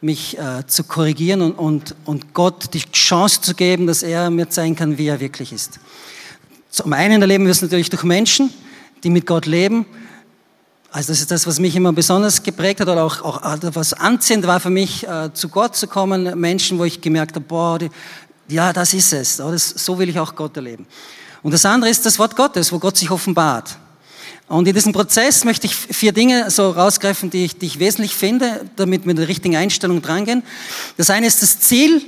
mich 0.01 0.37
äh, 0.37 0.67
zu 0.67 0.83
korrigieren 0.83 1.41
und, 1.41 1.53
und, 1.53 1.95
und 2.03 2.33
Gott 2.33 2.73
die 2.73 2.81
Chance 2.91 3.39
zu 3.39 3.53
geben, 3.55 3.87
dass 3.87 4.03
er 4.03 4.29
mir 4.29 4.49
zeigen 4.49 4.75
kann, 4.75 4.97
wie 4.97 5.07
er 5.07 5.21
wirklich 5.21 5.53
ist. 5.53 5.79
Zum 6.69 6.91
einen 6.91 7.21
erleben 7.21 7.45
wir 7.45 7.51
es 7.51 7.61
natürlich 7.61 7.89
durch 7.89 8.03
Menschen, 8.03 8.49
die 9.05 9.09
mit 9.09 9.25
Gott 9.25 9.45
leben. 9.45 9.85
Also 10.91 11.13
das 11.13 11.21
ist 11.21 11.31
das, 11.31 11.47
was 11.47 11.61
mich 11.61 11.73
immer 11.73 11.93
besonders 11.93 12.43
geprägt 12.43 12.81
hat 12.81 12.89
oder 12.89 13.05
auch, 13.05 13.21
auch 13.21 13.59
was 13.61 13.93
anziehend 13.93 14.45
war 14.45 14.59
für 14.59 14.69
mich, 14.69 15.07
äh, 15.07 15.33
zu 15.33 15.47
Gott 15.47 15.77
zu 15.77 15.87
kommen. 15.87 16.37
Menschen, 16.37 16.79
wo 16.79 16.83
ich 16.83 16.99
gemerkt 16.99 17.37
habe, 17.37 17.45
boah, 17.45 17.79
die, 17.79 17.89
ja, 18.49 18.73
das 18.73 18.93
ist 18.93 19.13
es. 19.13 19.37
Das, 19.37 19.69
so 19.69 19.97
will 19.97 20.09
ich 20.09 20.19
auch 20.19 20.35
Gott 20.35 20.57
erleben. 20.57 20.85
Und 21.43 21.51
das 21.51 21.65
andere 21.65 21.91
ist 21.91 22.05
das 22.05 22.17
Wort 22.17 22.35
Gottes, 22.35 22.71
wo 22.71 22.79
Gott 22.79 22.97
sich 22.97 23.11
offenbart. 23.11 23.77
Und 24.47 24.67
in 24.67 24.73
diesem 24.73 24.93
Prozess 24.93 25.43
möchte 25.43 25.67
ich 25.67 25.75
vier 25.75 26.11
Dinge 26.11 26.49
so 26.49 26.69
rausgreifen, 26.69 27.29
die 27.29 27.45
ich, 27.45 27.57
die 27.57 27.65
ich 27.65 27.79
wesentlich 27.79 28.15
finde, 28.15 28.69
damit 28.75 29.03
wir 29.03 29.07
mit 29.07 29.17
der 29.17 29.27
richtigen 29.27 29.55
Einstellung 29.55 30.01
drangehen. 30.01 30.43
Das 30.97 31.09
eine 31.09 31.27
ist 31.27 31.41
das 31.41 31.59
Ziel. 31.59 32.01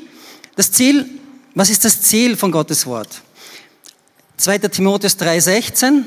Das 0.55 0.71
Ziel, 0.71 1.05
was 1.53 1.69
ist 1.69 1.85
das 1.85 2.01
Ziel 2.01 2.37
von 2.37 2.51
Gottes 2.51 2.85
Wort? 2.85 3.21
2. 4.37 4.57
Timotheus 4.59 5.17
3,16. 5.17 6.03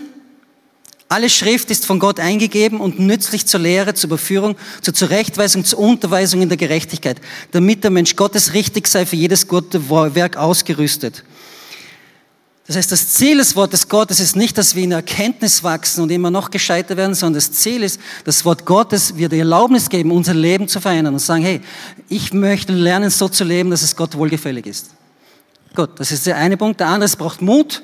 Alle 1.11 1.30
Schrift 1.30 1.70
ist 1.70 1.87
von 1.87 1.99
Gott 1.99 2.20
eingegeben 2.20 2.80
und 2.80 2.99
nützlich 2.99 3.47
zur 3.47 3.61
Lehre, 3.61 3.94
zur 3.94 4.08
Überführung, 4.08 4.56
zur 4.82 4.92
Zurechtweisung, 4.92 5.64
zur 5.64 5.78
Unterweisung 5.78 6.42
in 6.42 6.50
der 6.50 6.58
Gerechtigkeit, 6.58 7.18
damit 7.52 7.82
der 7.82 7.90
Mensch 7.90 8.14
Gottes 8.14 8.52
richtig 8.52 8.87
sei, 8.87 9.06
für 9.06 9.16
jedes 9.16 9.49
gute 9.49 9.88
Werk 9.88 10.37
ausgerüstet. 10.37 11.25
Das 12.68 12.76
heißt, 12.76 12.92
das 12.92 13.08
Ziel 13.08 13.38
des 13.38 13.56
Wortes 13.56 13.88
Gottes 13.88 14.20
ist 14.20 14.37
nicht, 14.37 14.58
dass 14.58 14.75
wir 14.75 14.84
in 14.84 14.92
Erkenntnis 14.92 15.64
wachsen 15.64 16.02
und 16.02 16.12
immer 16.12 16.30
noch 16.30 16.50
gescheiter 16.50 16.98
werden, 16.98 17.14
sondern 17.14 17.37
das 17.37 17.50
Ziel 17.50 17.82
ist, 17.82 17.98
das 18.25 18.44
Wort 18.44 18.66
Gottes 18.66 19.16
wird 19.16 19.32
die 19.32 19.38
Erlaubnis 19.38 19.88
geben, 19.88 20.12
unser 20.12 20.34
Leben 20.34 20.68
zu 20.68 20.78
verändern 20.78 21.14
und 21.14 21.20
sagen, 21.20 21.42
hey, 21.42 21.62
ich 22.10 22.34
möchte 22.34 22.75
lernen, 22.75 23.08
so 23.08 23.26
zu 23.26 23.42
leben, 23.42 23.70
dass 23.70 23.80
es 23.80 23.96
Gott 23.96 24.14
wohlgefällig 24.14 24.66
ist. 24.66 24.90
Gut, 25.75 25.98
das 25.98 26.12
ist 26.12 26.26
der 26.26 26.37
eine 26.37 26.58
Punkt. 26.58 26.78
Der 26.78 26.88
andere, 26.88 27.06
es 27.06 27.16
braucht 27.16 27.40
Mut. 27.40 27.82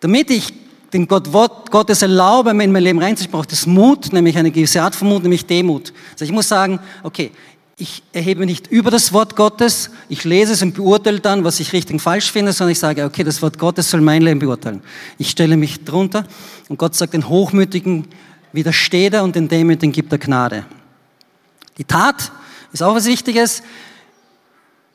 Damit 0.00 0.30
ich 0.30 0.52
den 0.92 1.06
Gott, 1.06 1.32
Wort 1.32 1.70
Gottes 1.70 2.02
erlaube, 2.02 2.50
in 2.50 2.72
mein 2.72 2.82
Leben 2.82 2.98
reinzusprechen, 2.98 3.38
braucht 3.38 3.52
es 3.52 3.66
Mut, 3.66 4.12
nämlich 4.12 4.36
eine 4.36 4.50
gewisse 4.50 4.82
Art 4.82 4.96
von 4.96 5.06
Mut, 5.06 5.22
nämlich 5.22 5.46
Demut. 5.46 5.92
Also 6.10 6.24
ich 6.24 6.32
muss 6.32 6.48
sagen, 6.48 6.80
okay, 7.04 7.30
ich 7.80 8.02
erhebe 8.12 8.44
nicht 8.44 8.66
über 8.66 8.90
das 8.90 9.12
Wort 9.12 9.36
Gottes, 9.36 9.90
ich 10.08 10.24
lese 10.24 10.52
es 10.52 10.62
und 10.62 10.74
beurteile 10.74 11.20
dann, 11.20 11.44
was 11.44 11.60
ich 11.60 11.72
richtig 11.72 11.94
und 11.94 12.00
falsch 12.00 12.32
finde, 12.32 12.52
sondern 12.52 12.72
ich 12.72 12.78
sage, 12.80 13.04
okay, 13.04 13.22
das 13.22 13.40
Wort 13.40 13.56
Gottes 13.56 13.88
soll 13.88 14.00
mein 14.00 14.20
Leben 14.22 14.40
beurteilen. 14.40 14.82
Ich 15.16 15.30
stelle 15.30 15.56
mich 15.56 15.84
drunter 15.84 16.24
und 16.68 16.76
Gott 16.76 16.96
sagt, 16.96 17.14
den 17.14 17.28
Hochmütigen 17.28 18.08
widersteht 18.52 19.14
er 19.14 19.22
und 19.22 19.36
den 19.36 19.48
Demütigen 19.48 19.92
gibt 19.92 20.10
er 20.10 20.18
Gnade. 20.18 20.66
Die 21.78 21.84
Tat 21.84 22.32
ist 22.72 22.82
auch 22.82 22.96
was 22.96 23.06
Wichtiges. 23.06 23.62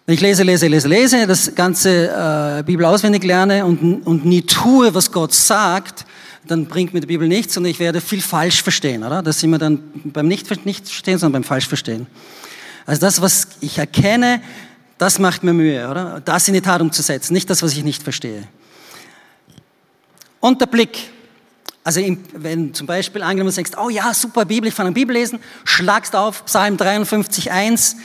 Wenn 0.06 0.16
ich 0.16 0.22
lese, 0.22 0.44
lese, 0.44 0.68
lese, 0.68 0.90
lese, 0.90 1.26
das 1.26 1.56
ganze 1.56 2.10
äh, 2.60 2.64
Bibel 2.64 2.86
auswendig 2.86 3.24
lerne 3.24 3.66
und, 3.66 4.06
und 4.06 4.26
nie 4.26 4.42
tue, 4.42 4.94
was 4.94 5.10
Gott 5.10 5.34
sagt, 5.34 6.06
dann 6.46 6.66
bringt 6.66 6.94
mir 6.94 7.00
die 7.00 7.08
Bibel 7.08 7.30
nichts 7.30 7.56
und 7.56 7.64
ich 7.64 7.80
werde 7.80 8.02
viel 8.02 8.22
falsch 8.22 8.62
verstehen, 8.62 9.06
oder? 9.06 9.24
Das 9.24 9.40
sind 9.40 9.52
wir 9.52 9.60
dann 9.60 9.80
beim 10.04 10.28
nicht, 10.28 10.66
nicht 10.66 10.86
sondern 11.06 11.32
beim 11.32 11.44
falsch 11.46 11.70
verstehen. 11.70 12.08
Also 12.86 13.02
das, 13.02 13.22
was 13.22 13.48
ich 13.62 13.78
erkenne, 13.78 14.42
das 14.98 15.20
macht 15.20 15.44
mir 15.44 15.54
Mühe, 15.54 15.90
oder? 15.90 16.22
Das 16.22 16.48
in 16.48 16.54
die 16.54 16.62
Tat 16.62 16.82
umzusetzen, 16.82 17.34
nicht 17.34 17.50
das, 17.50 17.64
was 17.64 17.74
ich 17.74 17.84
nicht 17.84 18.04
verstehe. 18.04 18.48
Und 20.40 20.60
der 20.62 20.68
Blick. 20.68 21.10
Also 21.86 22.02
wenn 22.34 22.74
zum 22.74 22.88
Beispiel 22.88 23.22
angenommen 23.22 23.50
du 23.50 23.56
denkst, 23.56 23.78
oh 23.78 23.90
ja, 23.90 24.14
super 24.14 24.46
Bibel, 24.46 24.70
ich 24.70 24.74
fange 24.74 24.88
an 24.88 24.94
Bibel 24.94 25.14
lesen, 25.14 25.40
schlagst 25.66 26.16
auf 26.16 26.46
Psalm 26.46 26.78
53, 26.78 27.52
1, 27.52 27.98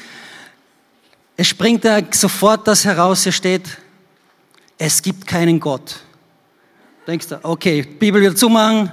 es 1.37 1.47
springt 1.47 1.85
da 1.85 2.01
sofort 2.11 2.67
das 2.67 2.85
heraus, 2.85 3.23
hier 3.23 3.31
steht, 3.31 3.79
es 4.79 5.01
gibt 5.03 5.29
keinen 5.29 5.61
Gott. 5.61 6.01
Denkst 7.09 7.29
du, 7.29 7.41
okay, 7.43 7.81
Bibel 7.81 8.21
wieder 8.21 8.37
zumachen, 8.37 8.93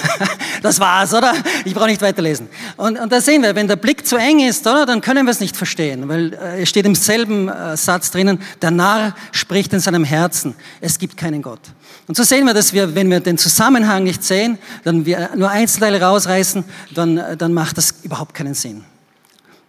das 0.62 0.78
war's, 0.78 1.14
oder? 1.14 1.32
Ich 1.64 1.72
brauche 1.72 1.86
nicht 1.86 2.02
weiterlesen. 2.02 2.50
Und, 2.76 2.98
und 2.98 3.10
da 3.10 3.18
sehen 3.18 3.40
wir, 3.40 3.54
wenn 3.54 3.66
der 3.66 3.76
Blick 3.76 4.06
zu 4.06 4.16
eng 4.16 4.40
ist, 4.40 4.66
oder, 4.66 4.84
dann 4.84 5.00
können 5.00 5.24
wir 5.24 5.30
es 5.30 5.40
nicht 5.40 5.56
verstehen, 5.56 6.06
weil 6.06 6.34
äh, 6.34 6.60
es 6.60 6.68
steht 6.68 6.84
im 6.84 6.94
selben 6.94 7.48
äh, 7.48 7.74
Satz 7.78 8.10
drinnen, 8.10 8.42
der 8.60 8.72
Narr 8.72 9.16
spricht 9.32 9.72
in 9.72 9.80
seinem 9.80 10.04
Herzen, 10.04 10.54
es 10.82 10.98
gibt 10.98 11.16
keinen 11.16 11.40
Gott. 11.40 11.60
Und 12.06 12.14
so 12.14 12.24
sehen 12.24 12.44
wir, 12.44 12.52
dass 12.52 12.74
wir, 12.74 12.94
wenn 12.94 13.08
wir 13.08 13.20
den 13.20 13.38
Zusammenhang 13.38 14.04
nicht 14.04 14.22
sehen, 14.22 14.58
dann 14.84 15.06
wir 15.06 15.30
nur 15.34 15.48
Einzelteile 15.48 16.02
rausreißen, 16.02 16.62
dann, 16.92 17.16
äh, 17.16 17.38
dann 17.38 17.54
macht 17.54 17.78
das 17.78 17.94
überhaupt 18.02 18.34
keinen 18.34 18.52
Sinn. 18.52 18.84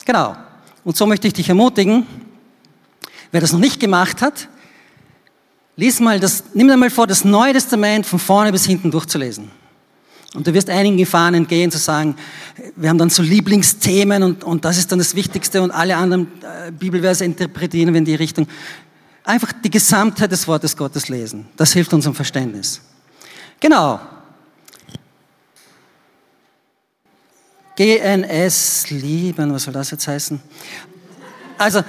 Genau. 0.04 0.36
Und 0.84 0.98
so 0.98 1.06
möchte 1.06 1.26
ich 1.28 1.34
dich 1.34 1.48
ermutigen, 1.48 2.06
wer 3.32 3.40
das 3.40 3.54
noch 3.54 3.62
nicht 3.62 3.80
gemacht 3.80 4.22
hat, 4.22 4.50
lies 5.78 6.00
mal 6.02 6.20
das, 6.20 6.44
nimm 6.54 6.68
dir 6.68 6.76
mal 6.76 6.90
vor, 6.90 7.08
das 7.08 7.24
Neue 7.24 7.54
Testament 7.54 8.06
von 8.06 8.20
vorne 8.20 8.52
bis 8.52 8.66
hinten 8.66 8.92
durchzulesen. 8.92 9.50
Und 10.34 10.46
du 10.46 10.54
wirst 10.54 10.70
einigen 10.70 10.98
Gefahren 10.98 11.36
entgehen, 11.36 11.72
zu 11.72 11.78
sagen, 11.78 12.18
wir 12.76 12.90
haben 12.90 12.98
dann 12.98 13.10
so 13.10 13.24
Lieblingsthemen 13.24 14.24
und, 14.24 14.44
und 14.44 14.66
das 14.66 14.78
ist 14.78 14.92
dann 14.92 15.00
das 15.00 15.16
Wichtigste 15.16 15.62
und 15.62 15.72
alle 15.72 15.96
anderen 15.96 16.28
äh, 16.44 16.72
Bibelverse 16.72 17.24
interpretieren 17.24 17.94
wir 17.94 18.00
in 18.00 18.06
die 18.06 18.16
Richtung. 18.16 18.48
Einfach 19.24 19.54
die 19.54 19.70
Gesamtheit 19.70 20.32
des 20.32 20.48
Wortes 20.48 20.76
Gottes 20.76 21.08
lesen. 21.08 21.48
Das 21.56 21.74
hilft 21.74 21.94
unserem 21.94 22.16
Verständnis. 22.16 22.82
Genau. 23.60 24.00
GNS 27.76 28.90
lieben, 28.90 29.54
was 29.54 29.64
soll 29.64 29.74
das 29.74 29.92
jetzt 29.92 30.08
heißen? 30.08 30.42
Also, 31.58 31.84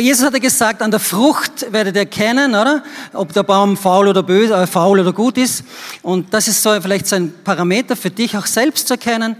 bei 0.00 0.04
Jesus 0.04 0.24
hat 0.24 0.32
er 0.32 0.40
gesagt, 0.40 0.80
an 0.80 0.90
der 0.90 0.98
Frucht 0.98 1.70
werdet 1.72 1.94
ihr 1.94 2.06
kennen, 2.06 2.54
oder? 2.54 2.82
Ob 3.12 3.34
der 3.34 3.42
Baum 3.42 3.76
faul 3.76 4.08
oder 4.08 4.22
böse, 4.22 4.54
äh, 4.54 4.66
faul 4.66 4.98
oder 4.98 5.12
gut 5.12 5.36
ist. 5.36 5.62
Und 6.00 6.32
das 6.32 6.48
ist 6.48 6.62
so 6.62 6.80
vielleicht 6.80 7.06
so 7.06 7.16
ein 7.16 7.34
Parameter 7.44 7.94
für 7.96 8.08
dich 8.08 8.34
auch 8.34 8.46
selbst 8.46 8.88
zu 8.88 8.94
erkennen. 8.94 9.36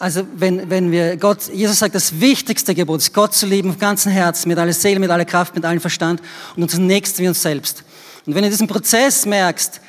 Also 0.00 0.26
wenn, 0.34 0.68
wenn 0.68 0.90
wir 0.90 1.16
Gott, 1.16 1.48
Jesus 1.54 1.78
sagt, 1.78 1.94
das 1.94 2.18
wichtigste 2.18 2.74
Gebot 2.74 2.98
ist, 2.98 3.14
Gott 3.14 3.34
zu 3.34 3.46
lieben, 3.46 3.70
von 3.70 3.78
ganzem 3.78 4.10
Herzen, 4.10 4.48
mit 4.48 4.58
aller 4.58 4.72
Seele, 4.72 4.98
mit 4.98 5.10
aller 5.10 5.24
Kraft, 5.24 5.54
mit 5.54 5.64
allem 5.64 5.80
Verstand 5.80 6.20
und 6.56 6.64
uns 6.64 6.76
Nächsten 6.76 7.22
wie 7.22 7.28
uns 7.28 7.40
selbst. 7.40 7.84
Und 8.26 8.34
wenn 8.34 8.42
du 8.42 8.50
diesen 8.50 8.66
Prozess 8.66 9.26
merkst, 9.26 9.80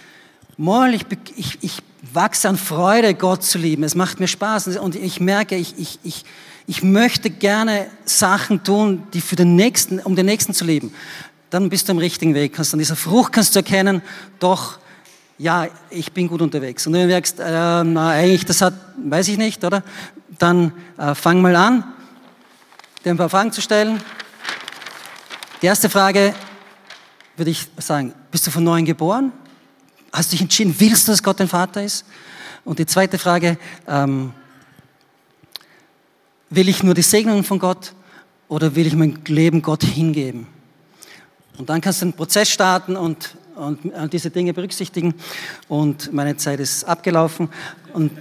Moll, 0.55 0.93
ich, 0.93 1.05
ich, 1.35 1.57
ich 1.61 1.77
wachse 2.13 2.49
an 2.49 2.57
Freude, 2.57 3.13
Gott 3.13 3.43
zu 3.43 3.57
lieben. 3.57 3.83
Es 3.83 3.95
macht 3.95 4.19
mir 4.19 4.27
Spaß 4.27 4.67
und 4.77 4.95
ich 4.95 5.19
merke, 5.19 5.55
ich, 5.55 5.75
ich, 5.77 5.99
ich, 6.03 6.25
ich 6.67 6.83
möchte 6.83 7.29
gerne 7.29 7.87
Sachen 8.05 8.63
tun, 8.63 9.03
die 9.13 9.21
für 9.21 9.35
den 9.35 9.55
Nächsten, 9.55 9.99
um 9.99 10.15
den 10.15 10.25
Nächsten 10.25 10.53
zu 10.53 10.65
lieben. 10.65 10.93
dann 11.51 11.69
bist 11.69 11.87
du 11.87 11.91
am 11.91 11.97
richtigen 11.97 12.33
Weg. 12.33 12.53
Kannst 12.53 12.73
an 12.73 12.79
dieser 12.79 12.95
Frucht 12.95 13.33
kannst 13.33 13.55
du 13.55 13.59
erkennen, 13.59 14.01
doch, 14.39 14.79
ja, 15.37 15.67
ich 15.89 16.11
bin 16.13 16.27
gut 16.27 16.41
unterwegs. 16.41 16.87
Und 16.87 16.93
wenn 16.93 17.01
du 17.01 17.07
merkst, 17.07 17.39
äh, 17.39 17.83
na, 17.83 18.09
eigentlich, 18.09 18.45
das 18.45 18.61
hat, 18.61 18.73
weiß 19.03 19.27
ich 19.27 19.37
nicht, 19.37 19.63
oder? 19.63 19.83
Dann 20.39 20.71
äh, 20.97 21.13
fang 21.13 21.41
mal 21.41 21.55
an, 21.55 21.83
dir 23.03 23.11
ein 23.11 23.17
paar 23.17 23.29
Fragen 23.29 23.51
zu 23.51 23.61
stellen. 23.61 24.01
Die 25.61 25.65
erste 25.65 25.89
Frage 25.89 26.33
würde 27.35 27.51
ich 27.51 27.67
sagen, 27.77 28.13
bist 28.31 28.47
du 28.47 28.51
von 28.51 28.63
neuem 28.63 28.85
geboren? 28.85 29.31
Hast 30.11 30.31
du 30.31 30.35
dich 30.35 30.41
entschieden, 30.41 30.75
willst 30.77 31.07
du, 31.07 31.11
dass 31.11 31.23
Gott 31.23 31.39
dein 31.39 31.47
Vater 31.47 31.83
ist? 31.83 32.05
Und 32.65 32.79
die 32.79 32.85
zweite 32.85 33.17
Frage, 33.17 33.57
ähm, 33.87 34.33
will 36.49 36.69
ich 36.69 36.83
nur 36.83 36.93
die 36.93 37.01
Segnungen 37.01 37.43
von 37.43 37.59
Gott 37.59 37.93
oder 38.47 38.75
will 38.75 38.85
ich 38.85 38.95
mein 38.95 39.19
Leben 39.25 39.61
Gott 39.61 39.83
hingeben? 39.83 40.47
Und 41.57 41.69
dann 41.69 41.81
kannst 41.81 42.01
du 42.01 42.05
einen 42.05 42.13
Prozess 42.13 42.49
starten 42.49 42.95
und, 42.95 43.35
und 43.55 44.13
diese 44.13 44.29
Dinge 44.29 44.53
berücksichtigen. 44.53 45.13
Und 45.67 46.11
meine 46.13 46.35
Zeit 46.37 46.59
ist 46.59 46.83
abgelaufen. 46.83 47.49
Und 47.93 48.11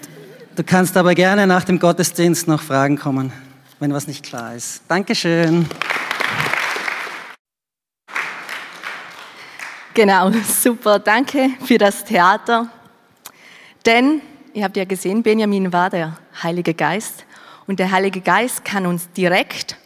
du 0.57 0.63
kannst 0.63 0.97
aber 0.97 1.15
gerne 1.15 1.47
nach 1.47 1.65
dem 1.65 1.79
Gottesdienst 1.79 2.49
noch 2.49 2.63
Fragen 2.63 2.97
kommen, 2.97 3.33
wenn 3.79 3.93
was 3.93 4.07
nicht 4.07 4.25
klar 4.25 4.55
ist. 4.55 4.83
Dankeschön. 4.89 5.67
Genau, 10.01 10.31
super. 10.63 10.99
Danke 10.99 11.51
für 11.63 11.77
das 11.77 12.03
Theater. 12.03 12.71
Denn, 13.85 14.23
ihr 14.55 14.65
habt 14.65 14.79
ja 14.79 14.87
gesehen, 14.87 15.23
Benjamin 15.23 15.71
war 15.75 15.91
der 15.91 16.17
Heilige 16.43 16.73
Geist. 16.73 17.27
Und 17.67 17.79
der 17.79 17.91
Heilige 17.91 18.23
Geist 18.23 18.65
kann 18.65 18.87
uns 18.87 19.11
direkt 19.13 19.77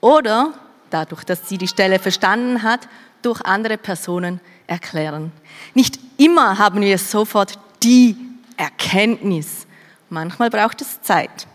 oder 0.00 0.54
dadurch, 0.90 1.24
dass 1.24 1.48
sie 1.48 1.58
die 1.58 1.66
Stelle 1.66 1.98
verstanden 1.98 2.62
hat, 2.62 2.86
durch 3.22 3.40
andere 3.40 3.76
Personen 3.76 4.38
erklären. 4.68 5.32
Nicht 5.74 5.98
immer 6.18 6.56
haben 6.56 6.80
wir 6.80 6.96
sofort 6.96 7.58
die 7.82 8.14
Erkenntnis. 8.56 9.66
Manchmal 10.08 10.50
braucht 10.50 10.82
es 10.82 11.02
Zeit. 11.02 11.48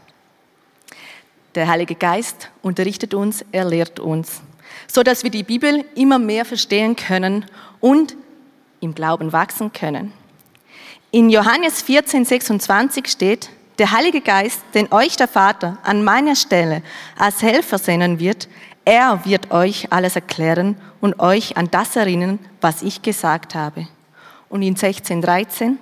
Der 1.56 1.70
Heilige 1.70 1.96
Geist 1.96 2.50
unterrichtet 2.64 3.14
uns, 3.14 3.46
er 3.54 3.64
lehrt 3.64 4.02
uns, 4.02 4.42
so 4.88 5.04
dass 5.04 5.24
wir 5.24 5.32
die 5.32 5.44
Bibel 5.44 5.86
immer 5.96 6.20
mehr 6.20 6.46
verstehen 6.46 6.96
können 6.96 7.46
und 7.80 8.16
im 8.82 8.96
Glauben 8.96 9.32
wachsen 9.32 9.74
können. 9.74 10.14
In 11.12 11.30
Johannes 11.30 11.82
14, 11.82 12.26
26 12.26 13.08
steht, 13.08 13.50
der 13.80 13.92
Heilige 13.92 14.22
Geist, 14.22 14.62
den 14.74 14.92
euch 14.92 15.16
der 15.16 15.28
Vater 15.28 15.78
an 15.84 16.04
meiner 16.04 16.36
Stelle 16.36 16.84
als 17.18 17.42
Helfer 17.42 17.78
senden 17.78 18.20
wird, 18.20 18.48
er 18.86 19.26
wird 19.26 19.52
euch 19.52 19.92
alles 19.92 20.16
erklären 20.16 20.76
und 21.02 21.20
euch 21.20 21.58
an 21.58 21.70
das 21.72 21.96
erinnern, 21.96 22.40
was 22.62 22.82
ich 22.82 23.02
gesagt 23.02 23.56
habe. 23.56 23.88
Und 24.50 24.62
in 24.64 24.76
16, 24.76 25.22
13, 25.22 25.78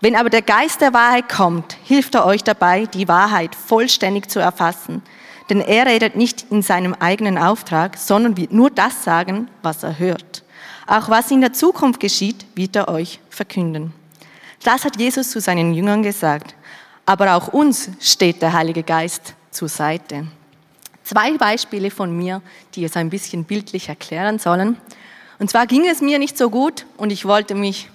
wenn 0.00 0.14
aber 0.14 0.30
der 0.30 0.42
Geist 0.42 0.80
der 0.80 0.94
Wahrheit 0.94 1.28
kommt, 1.28 1.76
hilft 1.84 2.14
er 2.14 2.24
euch 2.24 2.44
dabei, 2.44 2.86
die 2.86 3.08
Wahrheit 3.08 3.54
vollständig 3.54 4.30
zu 4.30 4.38
erfassen. 4.38 5.02
Denn 5.50 5.60
er 5.60 5.86
redet 5.86 6.16
nicht 6.16 6.46
in 6.50 6.62
seinem 6.62 6.94
eigenen 6.94 7.38
Auftrag, 7.38 7.96
sondern 7.96 8.36
wird 8.36 8.52
nur 8.52 8.70
das 8.70 9.04
sagen, 9.04 9.48
was 9.62 9.82
er 9.82 9.98
hört. 9.98 10.44
Auch 10.86 11.08
was 11.08 11.30
in 11.30 11.40
der 11.40 11.52
Zukunft 11.52 12.00
geschieht, 12.00 12.46
wird 12.54 12.76
er 12.76 12.88
euch 12.88 13.20
verkünden. 13.30 13.92
Das 14.64 14.84
hat 14.84 14.98
Jesus 14.98 15.30
zu 15.30 15.40
seinen 15.40 15.72
Jüngern 15.72 16.02
gesagt. 16.02 16.54
Aber 17.06 17.34
auch 17.34 17.48
uns 17.48 17.90
steht 18.00 18.42
der 18.42 18.52
Heilige 18.52 18.82
Geist 18.82 19.34
zur 19.50 19.68
Seite. 19.68 20.26
Zwei 21.04 21.38
Beispiele 21.38 21.90
von 21.90 22.14
mir, 22.14 22.42
die 22.74 22.84
es 22.84 22.96
ein 22.96 23.08
bisschen 23.08 23.44
bildlich 23.44 23.88
erklären 23.88 24.38
sollen. 24.38 24.76
Und 25.38 25.48
zwar 25.48 25.66
ging 25.66 25.86
es 25.88 26.02
mir 26.02 26.18
nicht 26.18 26.36
so 26.36 26.50
gut 26.50 26.84
und 26.96 27.10
ich 27.10 27.24
wollte 27.24 27.54
mich 27.54 27.88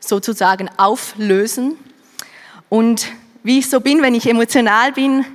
sozusagen 0.00 0.70
auflösen. 0.78 1.76
Und 2.68 3.08
wie 3.42 3.58
ich 3.58 3.68
so 3.68 3.80
bin, 3.80 4.00
wenn 4.00 4.14
ich 4.14 4.28
emotional 4.28 4.92
bin, 4.92 5.26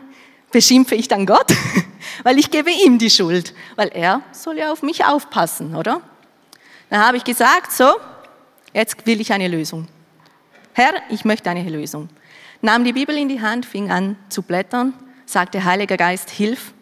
beschimpfe 0.54 0.96
ich 0.96 1.10
dann 1.10 1.26
Gott, 1.26 1.52
weil 2.24 2.40
ich 2.40 2.50
gebe 2.50 2.72
ihm 2.72 2.98
die 2.98 3.10
Schuld, 3.10 3.54
weil 3.76 3.90
er 3.90 4.22
soll 4.32 4.58
ja 4.58 4.72
auf 4.72 4.82
mich 4.82 5.04
aufpassen, 5.04 5.76
oder? 5.76 6.00
Dann 6.90 7.06
habe 7.06 7.18
ich 7.18 7.26
gesagt, 7.26 7.74
so, 7.74 7.92
jetzt 8.72 9.06
will 9.06 9.20
ich 9.20 9.34
eine 9.34 9.50
Lösung. 9.50 9.90
Herr, 10.72 10.94
ich 11.10 11.26
möchte 11.26 11.50
eine 11.50 11.68
Lösung. 11.70 12.08
Nahm 12.62 12.86
die 12.86 12.94
Bibel 12.94 13.18
in 13.18 13.28
die 13.28 13.42
Hand, 13.42 13.66
fing 13.66 13.92
an 13.92 14.16
zu 14.30 14.42
blättern, 14.42 14.94
sagte, 15.26 15.66
Heiliger 15.66 15.98
Geist, 15.98 16.30
hilf. 16.30 16.74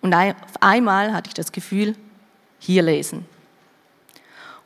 Und 0.00 0.14
auf 0.14 0.34
einmal 0.60 1.12
hatte 1.12 1.28
ich 1.28 1.34
das 1.34 1.52
Gefühl, 1.52 1.96
hier 2.58 2.82
lesen. 2.82 3.26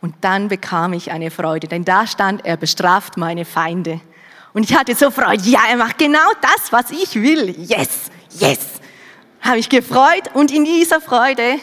Und 0.00 0.14
dann 0.20 0.48
bekam 0.48 0.92
ich 0.92 1.10
eine 1.10 1.30
Freude, 1.30 1.66
denn 1.66 1.84
da 1.84 2.06
stand, 2.06 2.44
er 2.44 2.56
bestraft 2.56 3.16
meine 3.16 3.44
Feinde. 3.44 4.00
Und 4.52 4.68
ich 4.68 4.76
hatte 4.76 4.94
so 4.94 5.10
Freude, 5.10 5.42
ja, 5.44 5.60
er 5.68 5.76
macht 5.76 5.98
genau 5.98 6.28
das, 6.40 6.72
was 6.72 6.90
ich 6.90 7.14
will. 7.14 7.54
Yes, 7.58 8.10
yes. 8.38 8.80
Habe 9.40 9.58
ich 9.58 9.68
gefreut 9.68 10.30
und 10.34 10.52
in 10.52 10.64
dieser 10.64 11.00
Freude 11.00 11.58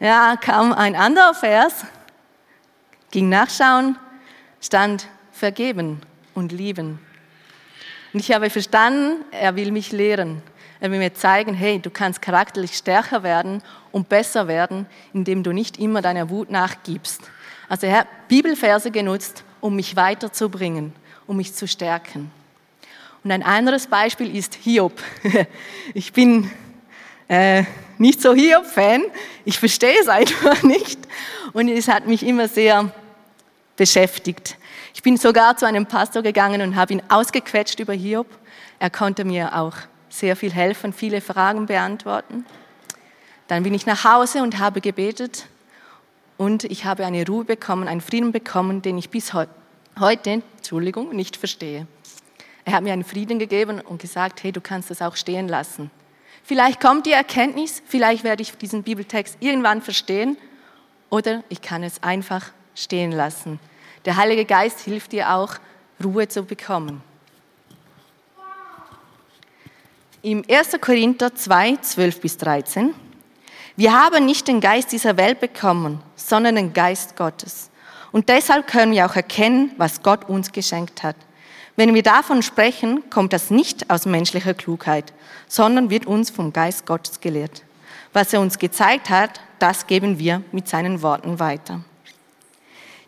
ja, 0.00 0.36
kam 0.36 0.72
ein 0.72 0.96
anderer 0.96 1.34
Vers, 1.34 1.84
ging 3.10 3.28
nachschauen, 3.28 3.96
stand 4.60 5.08
vergeben 5.30 6.00
und 6.34 6.52
lieben. 6.52 6.98
Und 8.12 8.20
ich 8.20 8.32
habe 8.32 8.50
verstanden, 8.50 9.24
er 9.30 9.56
will 9.56 9.70
mich 9.70 9.92
lehren. 9.92 10.42
Er 10.80 10.90
will 10.90 10.98
mir 10.98 11.14
zeigen, 11.14 11.54
hey, 11.54 11.78
du 11.78 11.90
kannst 11.90 12.20
charakterlich 12.20 12.76
stärker 12.76 13.22
werden 13.22 13.62
und 13.92 14.08
besser 14.08 14.48
werden, 14.48 14.86
indem 15.12 15.44
du 15.44 15.52
nicht 15.52 15.78
immer 15.78 16.02
deiner 16.02 16.28
Wut 16.28 16.50
nachgibst. 16.50 17.22
Also 17.68 17.86
er 17.86 18.00
hat 18.00 18.08
Bibelverse 18.26 18.90
genutzt, 18.90 19.44
um 19.60 19.76
mich 19.76 19.94
weiterzubringen, 19.94 20.92
um 21.28 21.36
mich 21.36 21.54
zu 21.54 21.68
stärken. 21.68 22.32
Und 23.24 23.30
ein 23.30 23.42
anderes 23.42 23.86
Beispiel 23.86 24.34
ist 24.34 24.54
Hiob. 24.54 25.00
Ich 25.94 26.12
bin 26.12 26.50
äh, 27.28 27.64
nicht 27.98 28.20
so 28.20 28.34
Hiob-Fan, 28.34 29.02
ich 29.44 29.58
verstehe 29.58 29.94
es 30.00 30.08
einfach 30.08 30.62
nicht 30.62 30.98
und 31.52 31.68
es 31.68 31.88
hat 31.88 32.06
mich 32.06 32.24
immer 32.24 32.48
sehr 32.48 32.92
beschäftigt. 33.76 34.56
Ich 34.94 35.02
bin 35.02 35.16
sogar 35.16 35.56
zu 35.56 35.66
einem 35.66 35.86
Pastor 35.86 36.22
gegangen 36.22 36.62
und 36.62 36.76
habe 36.76 36.94
ihn 36.94 37.02
ausgequetscht 37.08 37.80
über 37.80 37.92
Hiob. 37.92 38.26
Er 38.78 38.90
konnte 38.90 39.24
mir 39.24 39.56
auch 39.56 39.76
sehr 40.08 40.36
viel 40.36 40.52
helfen, 40.52 40.92
viele 40.92 41.20
Fragen 41.20 41.66
beantworten. 41.66 42.44
Dann 43.48 43.62
bin 43.62 43.74
ich 43.74 43.86
nach 43.86 44.04
Hause 44.04 44.42
und 44.42 44.58
habe 44.58 44.80
gebetet 44.80 45.46
und 46.36 46.64
ich 46.64 46.84
habe 46.84 47.06
eine 47.06 47.26
Ruhe 47.26 47.44
bekommen, 47.44 47.88
einen 47.88 48.00
Frieden 48.00 48.32
bekommen, 48.32 48.82
den 48.82 48.98
ich 48.98 49.10
bis 49.10 49.32
heute, 49.98 50.42
Entschuldigung, 50.58 51.14
nicht 51.14 51.36
verstehe. 51.36 51.86
Er 52.64 52.74
hat 52.74 52.82
mir 52.82 52.92
einen 52.92 53.04
Frieden 53.04 53.38
gegeben 53.38 53.80
und 53.80 54.00
gesagt, 54.00 54.42
hey, 54.42 54.52
du 54.52 54.60
kannst 54.60 54.90
das 54.90 55.02
auch 55.02 55.16
stehen 55.16 55.48
lassen. 55.48 55.90
Vielleicht 56.44 56.80
kommt 56.80 57.06
die 57.06 57.12
Erkenntnis, 57.12 57.82
vielleicht 57.86 58.24
werde 58.24 58.42
ich 58.42 58.56
diesen 58.56 58.82
Bibeltext 58.82 59.36
irgendwann 59.40 59.80
verstehen 59.82 60.36
oder 61.10 61.44
ich 61.48 61.62
kann 61.62 61.82
es 61.82 62.02
einfach 62.02 62.50
stehen 62.74 63.12
lassen. 63.12 63.60
Der 64.04 64.16
Heilige 64.16 64.44
Geist 64.44 64.80
hilft 64.80 65.12
dir 65.12 65.32
auch, 65.32 65.54
Ruhe 66.02 66.26
zu 66.26 66.42
bekommen. 66.42 67.02
Im 70.22 70.44
1. 70.48 70.80
Korinther 70.80 71.34
2, 71.34 71.76
12 71.76 72.20
bis 72.20 72.36
13. 72.38 72.94
Wir 73.76 73.92
haben 73.92 74.24
nicht 74.24 74.46
den 74.48 74.60
Geist 74.60 74.92
dieser 74.92 75.16
Welt 75.16 75.40
bekommen, 75.40 76.00
sondern 76.16 76.56
den 76.56 76.72
Geist 76.72 77.16
Gottes. 77.16 77.70
Und 78.12 78.28
deshalb 78.28 78.66
können 78.66 78.92
wir 78.92 79.06
auch 79.06 79.16
erkennen, 79.16 79.72
was 79.78 80.02
Gott 80.02 80.28
uns 80.28 80.52
geschenkt 80.52 81.02
hat. 81.02 81.16
Wenn 81.76 81.94
wir 81.94 82.02
davon 82.02 82.42
sprechen, 82.42 83.08
kommt 83.08 83.32
das 83.32 83.50
nicht 83.50 83.90
aus 83.90 84.04
menschlicher 84.04 84.54
Klugheit, 84.54 85.12
sondern 85.48 85.90
wird 85.90 86.06
uns 86.06 86.30
vom 86.30 86.52
Geist 86.52 86.86
Gottes 86.86 87.20
gelehrt. 87.20 87.62
Was 88.12 88.32
er 88.32 88.40
uns 88.40 88.58
gezeigt 88.58 89.08
hat, 89.08 89.40
das 89.58 89.86
geben 89.86 90.18
wir 90.18 90.42
mit 90.52 90.68
seinen 90.68 91.00
Worten 91.00 91.38
weiter. 91.38 91.80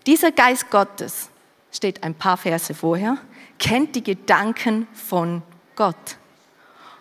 Dieser 0.07 0.33
Geist 0.33 0.71
Gottes, 0.71 1.29
steht 1.73 2.03
ein 2.03 2.15
paar 2.15 2.37
Verse 2.37 2.73
vorher, 2.73 3.19
kennt 3.59 3.97
die 3.97 4.05
Gedanken 4.05 4.87
von 4.93 5.43
Gott. 5.77 6.17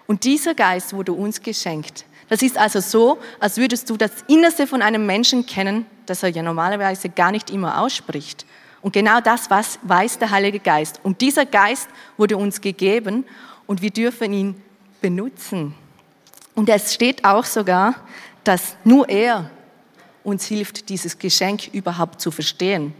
Und 0.08 0.24
dieser 0.26 0.56
Geist 0.56 0.94
wurde 0.94 1.14
uns 1.14 1.42
geschenkt. 1.42 2.06
Das 2.30 2.42
ist 2.42 2.58
also 2.58 2.80
so, 2.80 3.20
als 3.40 3.58
würdest 3.58 3.90
du 3.90 3.98
das 3.98 4.12
Innerste 4.28 4.68
von 4.68 4.82
einem 4.82 5.06
Menschen 5.06 5.46
kennen, 5.46 5.86
das 6.06 6.24
er 6.24 6.30
ja 6.30 6.42
normalerweise 6.42 7.10
gar 7.10 7.32
nicht 7.32 7.50
immer 7.50 7.80
ausspricht. 7.80 8.46
Und 8.84 8.92
genau 8.92 9.22
das 9.22 9.50
was 9.50 9.80
weiß 9.82 10.20
der 10.20 10.30
Heilige 10.30 10.60
Geist. 10.60 11.00
Und 11.02 11.22
dieser 11.22 11.46
Geist 11.46 11.88
wurde 12.18 12.38
uns 12.38 12.62
gegeben 12.62 13.26
und 13.66 13.82
wir 13.82 13.90
dürfen 13.90 14.34
ihn 14.34 14.62
benutzen. 15.02 15.74
Und 16.54 16.70
es 16.70 16.94
steht 16.94 17.24
auch 17.24 17.46
sogar, 17.46 17.96
dass 18.44 18.76
nur 18.84 19.08
er 19.08 19.50
uns 20.24 20.46
hilft, 20.46 20.90
dieses 20.90 21.18
Geschenk 21.18 21.74
überhaupt 21.74 22.20
zu 22.22 22.30
verstehen. 22.30 22.94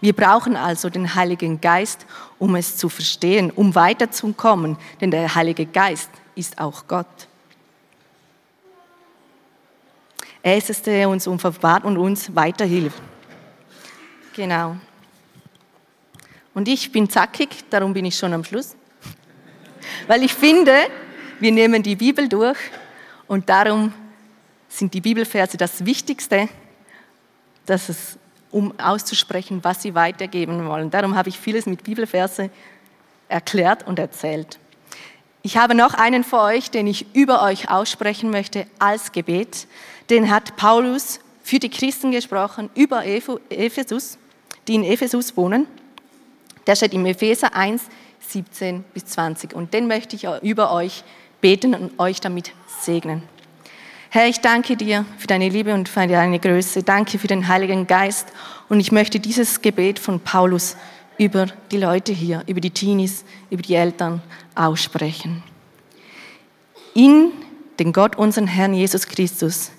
Wir 0.00 0.12
brauchen 0.12 0.56
also 0.56 0.90
den 0.90 1.14
Heiligen 1.14 1.60
Geist, 1.60 2.06
um 2.40 2.56
es 2.56 2.76
zu 2.76 2.88
verstehen, 2.88 3.52
um 3.52 3.76
weiterzukommen, 3.76 4.76
denn 5.00 5.12
der 5.12 5.32
Heilige 5.32 5.64
Geist 5.64 6.10
ist 6.34 6.58
auch 6.58 6.88
Gott. 6.88 7.28
Er 10.42 10.56
ist 10.56 10.70
es, 10.70 10.82
der 10.82 11.08
uns 11.08 11.28
verwahrt 11.38 11.84
und 11.84 11.96
uns 11.98 12.34
weiterhilft. 12.34 13.00
Genau. 14.34 14.76
Und 16.54 16.68
ich 16.68 16.90
bin 16.90 17.08
zackig, 17.08 17.64
darum 17.68 17.92
bin 17.92 18.04
ich 18.04 18.16
schon 18.16 18.32
am 18.32 18.44
Schluss. 18.44 18.74
Weil 20.06 20.22
ich 20.22 20.32
finde, 20.32 20.74
wir 21.40 21.52
nehmen 21.52 21.82
die 21.82 21.96
Bibel 21.96 22.28
durch 22.28 22.58
und 23.26 23.48
darum 23.48 23.92
sind 24.68 24.94
die 24.94 25.00
Bibelverse 25.00 25.56
das 25.56 25.84
Wichtigste, 25.84 26.48
dass 27.66 27.88
es, 27.88 28.18
um 28.50 28.78
auszusprechen, 28.78 29.62
was 29.62 29.82
sie 29.82 29.94
weitergeben 29.94 30.66
wollen. 30.66 30.90
Darum 30.90 31.14
habe 31.14 31.28
ich 31.28 31.38
vieles 31.38 31.66
mit 31.66 31.84
Bibelverse 31.84 32.50
erklärt 33.28 33.86
und 33.86 33.98
erzählt. 33.98 34.58
Ich 35.42 35.56
habe 35.56 35.74
noch 35.74 35.94
einen 35.94 36.24
für 36.24 36.40
euch, 36.40 36.70
den 36.70 36.86
ich 36.86 37.14
über 37.14 37.42
euch 37.42 37.68
aussprechen 37.68 38.30
möchte 38.30 38.66
als 38.78 39.12
Gebet. 39.12 39.66
Den 40.08 40.30
hat 40.30 40.56
Paulus 40.56 41.20
für 41.42 41.58
die 41.58 41.70
Christen 41.70 42.12
gesprochen, 42.12 42.70
über 42.74 43.04
Ephesus, 43.04 44.18
die 44.68 44.74
in 44.74 44.84
Ephesus 44.84 45.36
wohnen. 45.36 45.66
Der 46.66 46.76
steht 46.76 46.94
im 46.94 47.06
Epheser 47.06 47.54
1, 47.54 47.82
17 48.20 48.84
bis 48.94 49.06
20. 49.06 49.54
Und 49.54 49.74
den 49.74 49.88
möchte 49.88 50.16
ich 50.16 50.26
über 50.42 50.72
euch 50.72 51.02
beten 51.40 51.74
und 51.74 51.98
euch 51.98 52.20
damit 52.20 52.52
segnen. 52.80 53.22
Herr, 54.10 54.28
ich 54.28 54.40
danke 54.40 54.76
dir 54.76 55.06
für 55.16 55.26
deine 55.26 55.48
Liebe 55.48 55.72
und 55.72 55.88
für 55.88 56.06
deine 56.06 56.38
Größe. 56.38 56.82
Danke 56.82 57.18
für 57.18 57.28
den 57.28 57.48
Heiligen 57.48 57.86
Geist. 57.86 58.28
Und 58.68 58.78
ich 58.78 58.92
möchte 58.92 59.18
dieses 59.18 59.62
Gebet 59.62 59.98
von 59.98 60.20
Paulus 60.20 60.76
über 61.18 61.46
die 61.70 61.78
Leute 61.78 62.12
hier, 62.12 62.42
über 62.46 62.60
die 62.60 62.70
Teenies, 62.70 63.24
über 63.50 63.62
die 63.62 63.74
Eltern 63.74 64.22
aussprechen. 64.54 65.42
In 66.94 67.32
den 67.78 67.92
Gott, 67.92 68.16
unseren 68.16 68.46
Herrn 68.46 68.74
Jesus 68.74 69.06
Christus, 69.06 69.70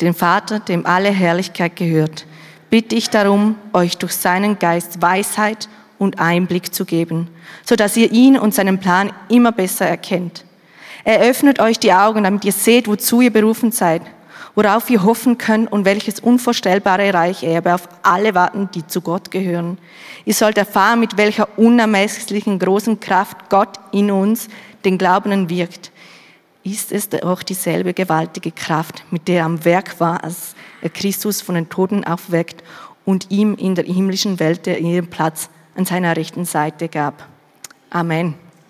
den 0.00 0.14
Vater, 0.14 0.60
dem 0.60 0.84
alle 0.86 1.10
Herrlichkeit 1.10 1.76
gehört, 1.76 2.26
bitte 2.70 2.94
ich 2.94 3.10
darum, 3.10 3.56
euch 3.72 3.96
durch 3.98 4.12
seinen 4.12 4.58
Geist 4.58 5.00
Weisheit 5.02 5.68
und 5.98 6.20
Einblick 6.20 6.74
zu 6.74 6.84
geben, 6.84 7.28
so 7.64 7.76
dass 7.76 7.96
ihr 7.96 8.12
ihn 8.12 8.38
und 8.38 8.54
seinen 8.54 8.78
Plan 8.78 9.12
immer 9.28 9.52
besser 9.52 9.86
erkennt. 9.86 10.44
Er 11.04 11.20
öffnet 11.20 11.60
euch 11.60 11.78
die 11.78 11.92
Augen, 11.92 12.24
damit 12.24 12.44
ihr 12.44 12.52
seht, 12.52 12.86
wozu 12.86 13.20
ihr 13.20 13.32
berufen 13.32 13.72
seid, 13.72 14.02
worauf 14.54 14.90
ihr 14.90 15.02
hoffen 15.02 15.38
könnt 15.38 15.70
und 15.72 15.84
welches 15.84 16.20
unvorstellbare 16.20 17.14
Reich 17.14 17.42
Erbe 17.42 17.74
auf 17.74 17.88
alle 18.02 18.34
warten, 18.34 18.68
die 18.74 18.86
zu 18.86 19.00
Gott 19.00 19.30
gehören. 19.30 19.78
Ihr 20.24 20.34
sollt 20.34 20.58
erfahren, 20.58 21.00
mit 21.00 21.16
welcher 21.16 21.48
unermesslichen 21.58 22.58
großen 22.58 23.00
Kraft 23.00 23.48
Gott 23.48 23.78
in 23.92 24.10
uns, 24.10 24.48
den 24.84 24.98
Glaubenden, 24.98 25.48
wirkt. 25.48 25.92
Ist 26.64 26.92
es 26.92 27.08
auch 27.22 27.42
dieselbe 27.42 27.94
gewaltige 27.94 28.50
Kraft, 28.50 29.04
mit 29.10 29.28
der 29.28 29.38
er 29.38 29.46
am 29.46 29.64
Werk 29.64 30.00
war, 30.00 30.22
als 30.22 30.54
Christus 30.92 31.40
von 31.40 31.54
den 31.54 31.68
Toten 31.68 32.04
aufweckt 32.04 32.62
und 33.04 33.30
ihm 33.30 33.54
in 33.54 33.74
der 33.74 33.84
himmlischen 33.84 34.38
Welt 34.40 34.66
ihren 34.66 35.08
Platz 35.08 35.50
an 35.76 35.84
seiner 35.84 36.16
rechten 36.16 36.44
Seite 36.44 36.88
gab. 36.88 37.26
Amen. 37.90 38.34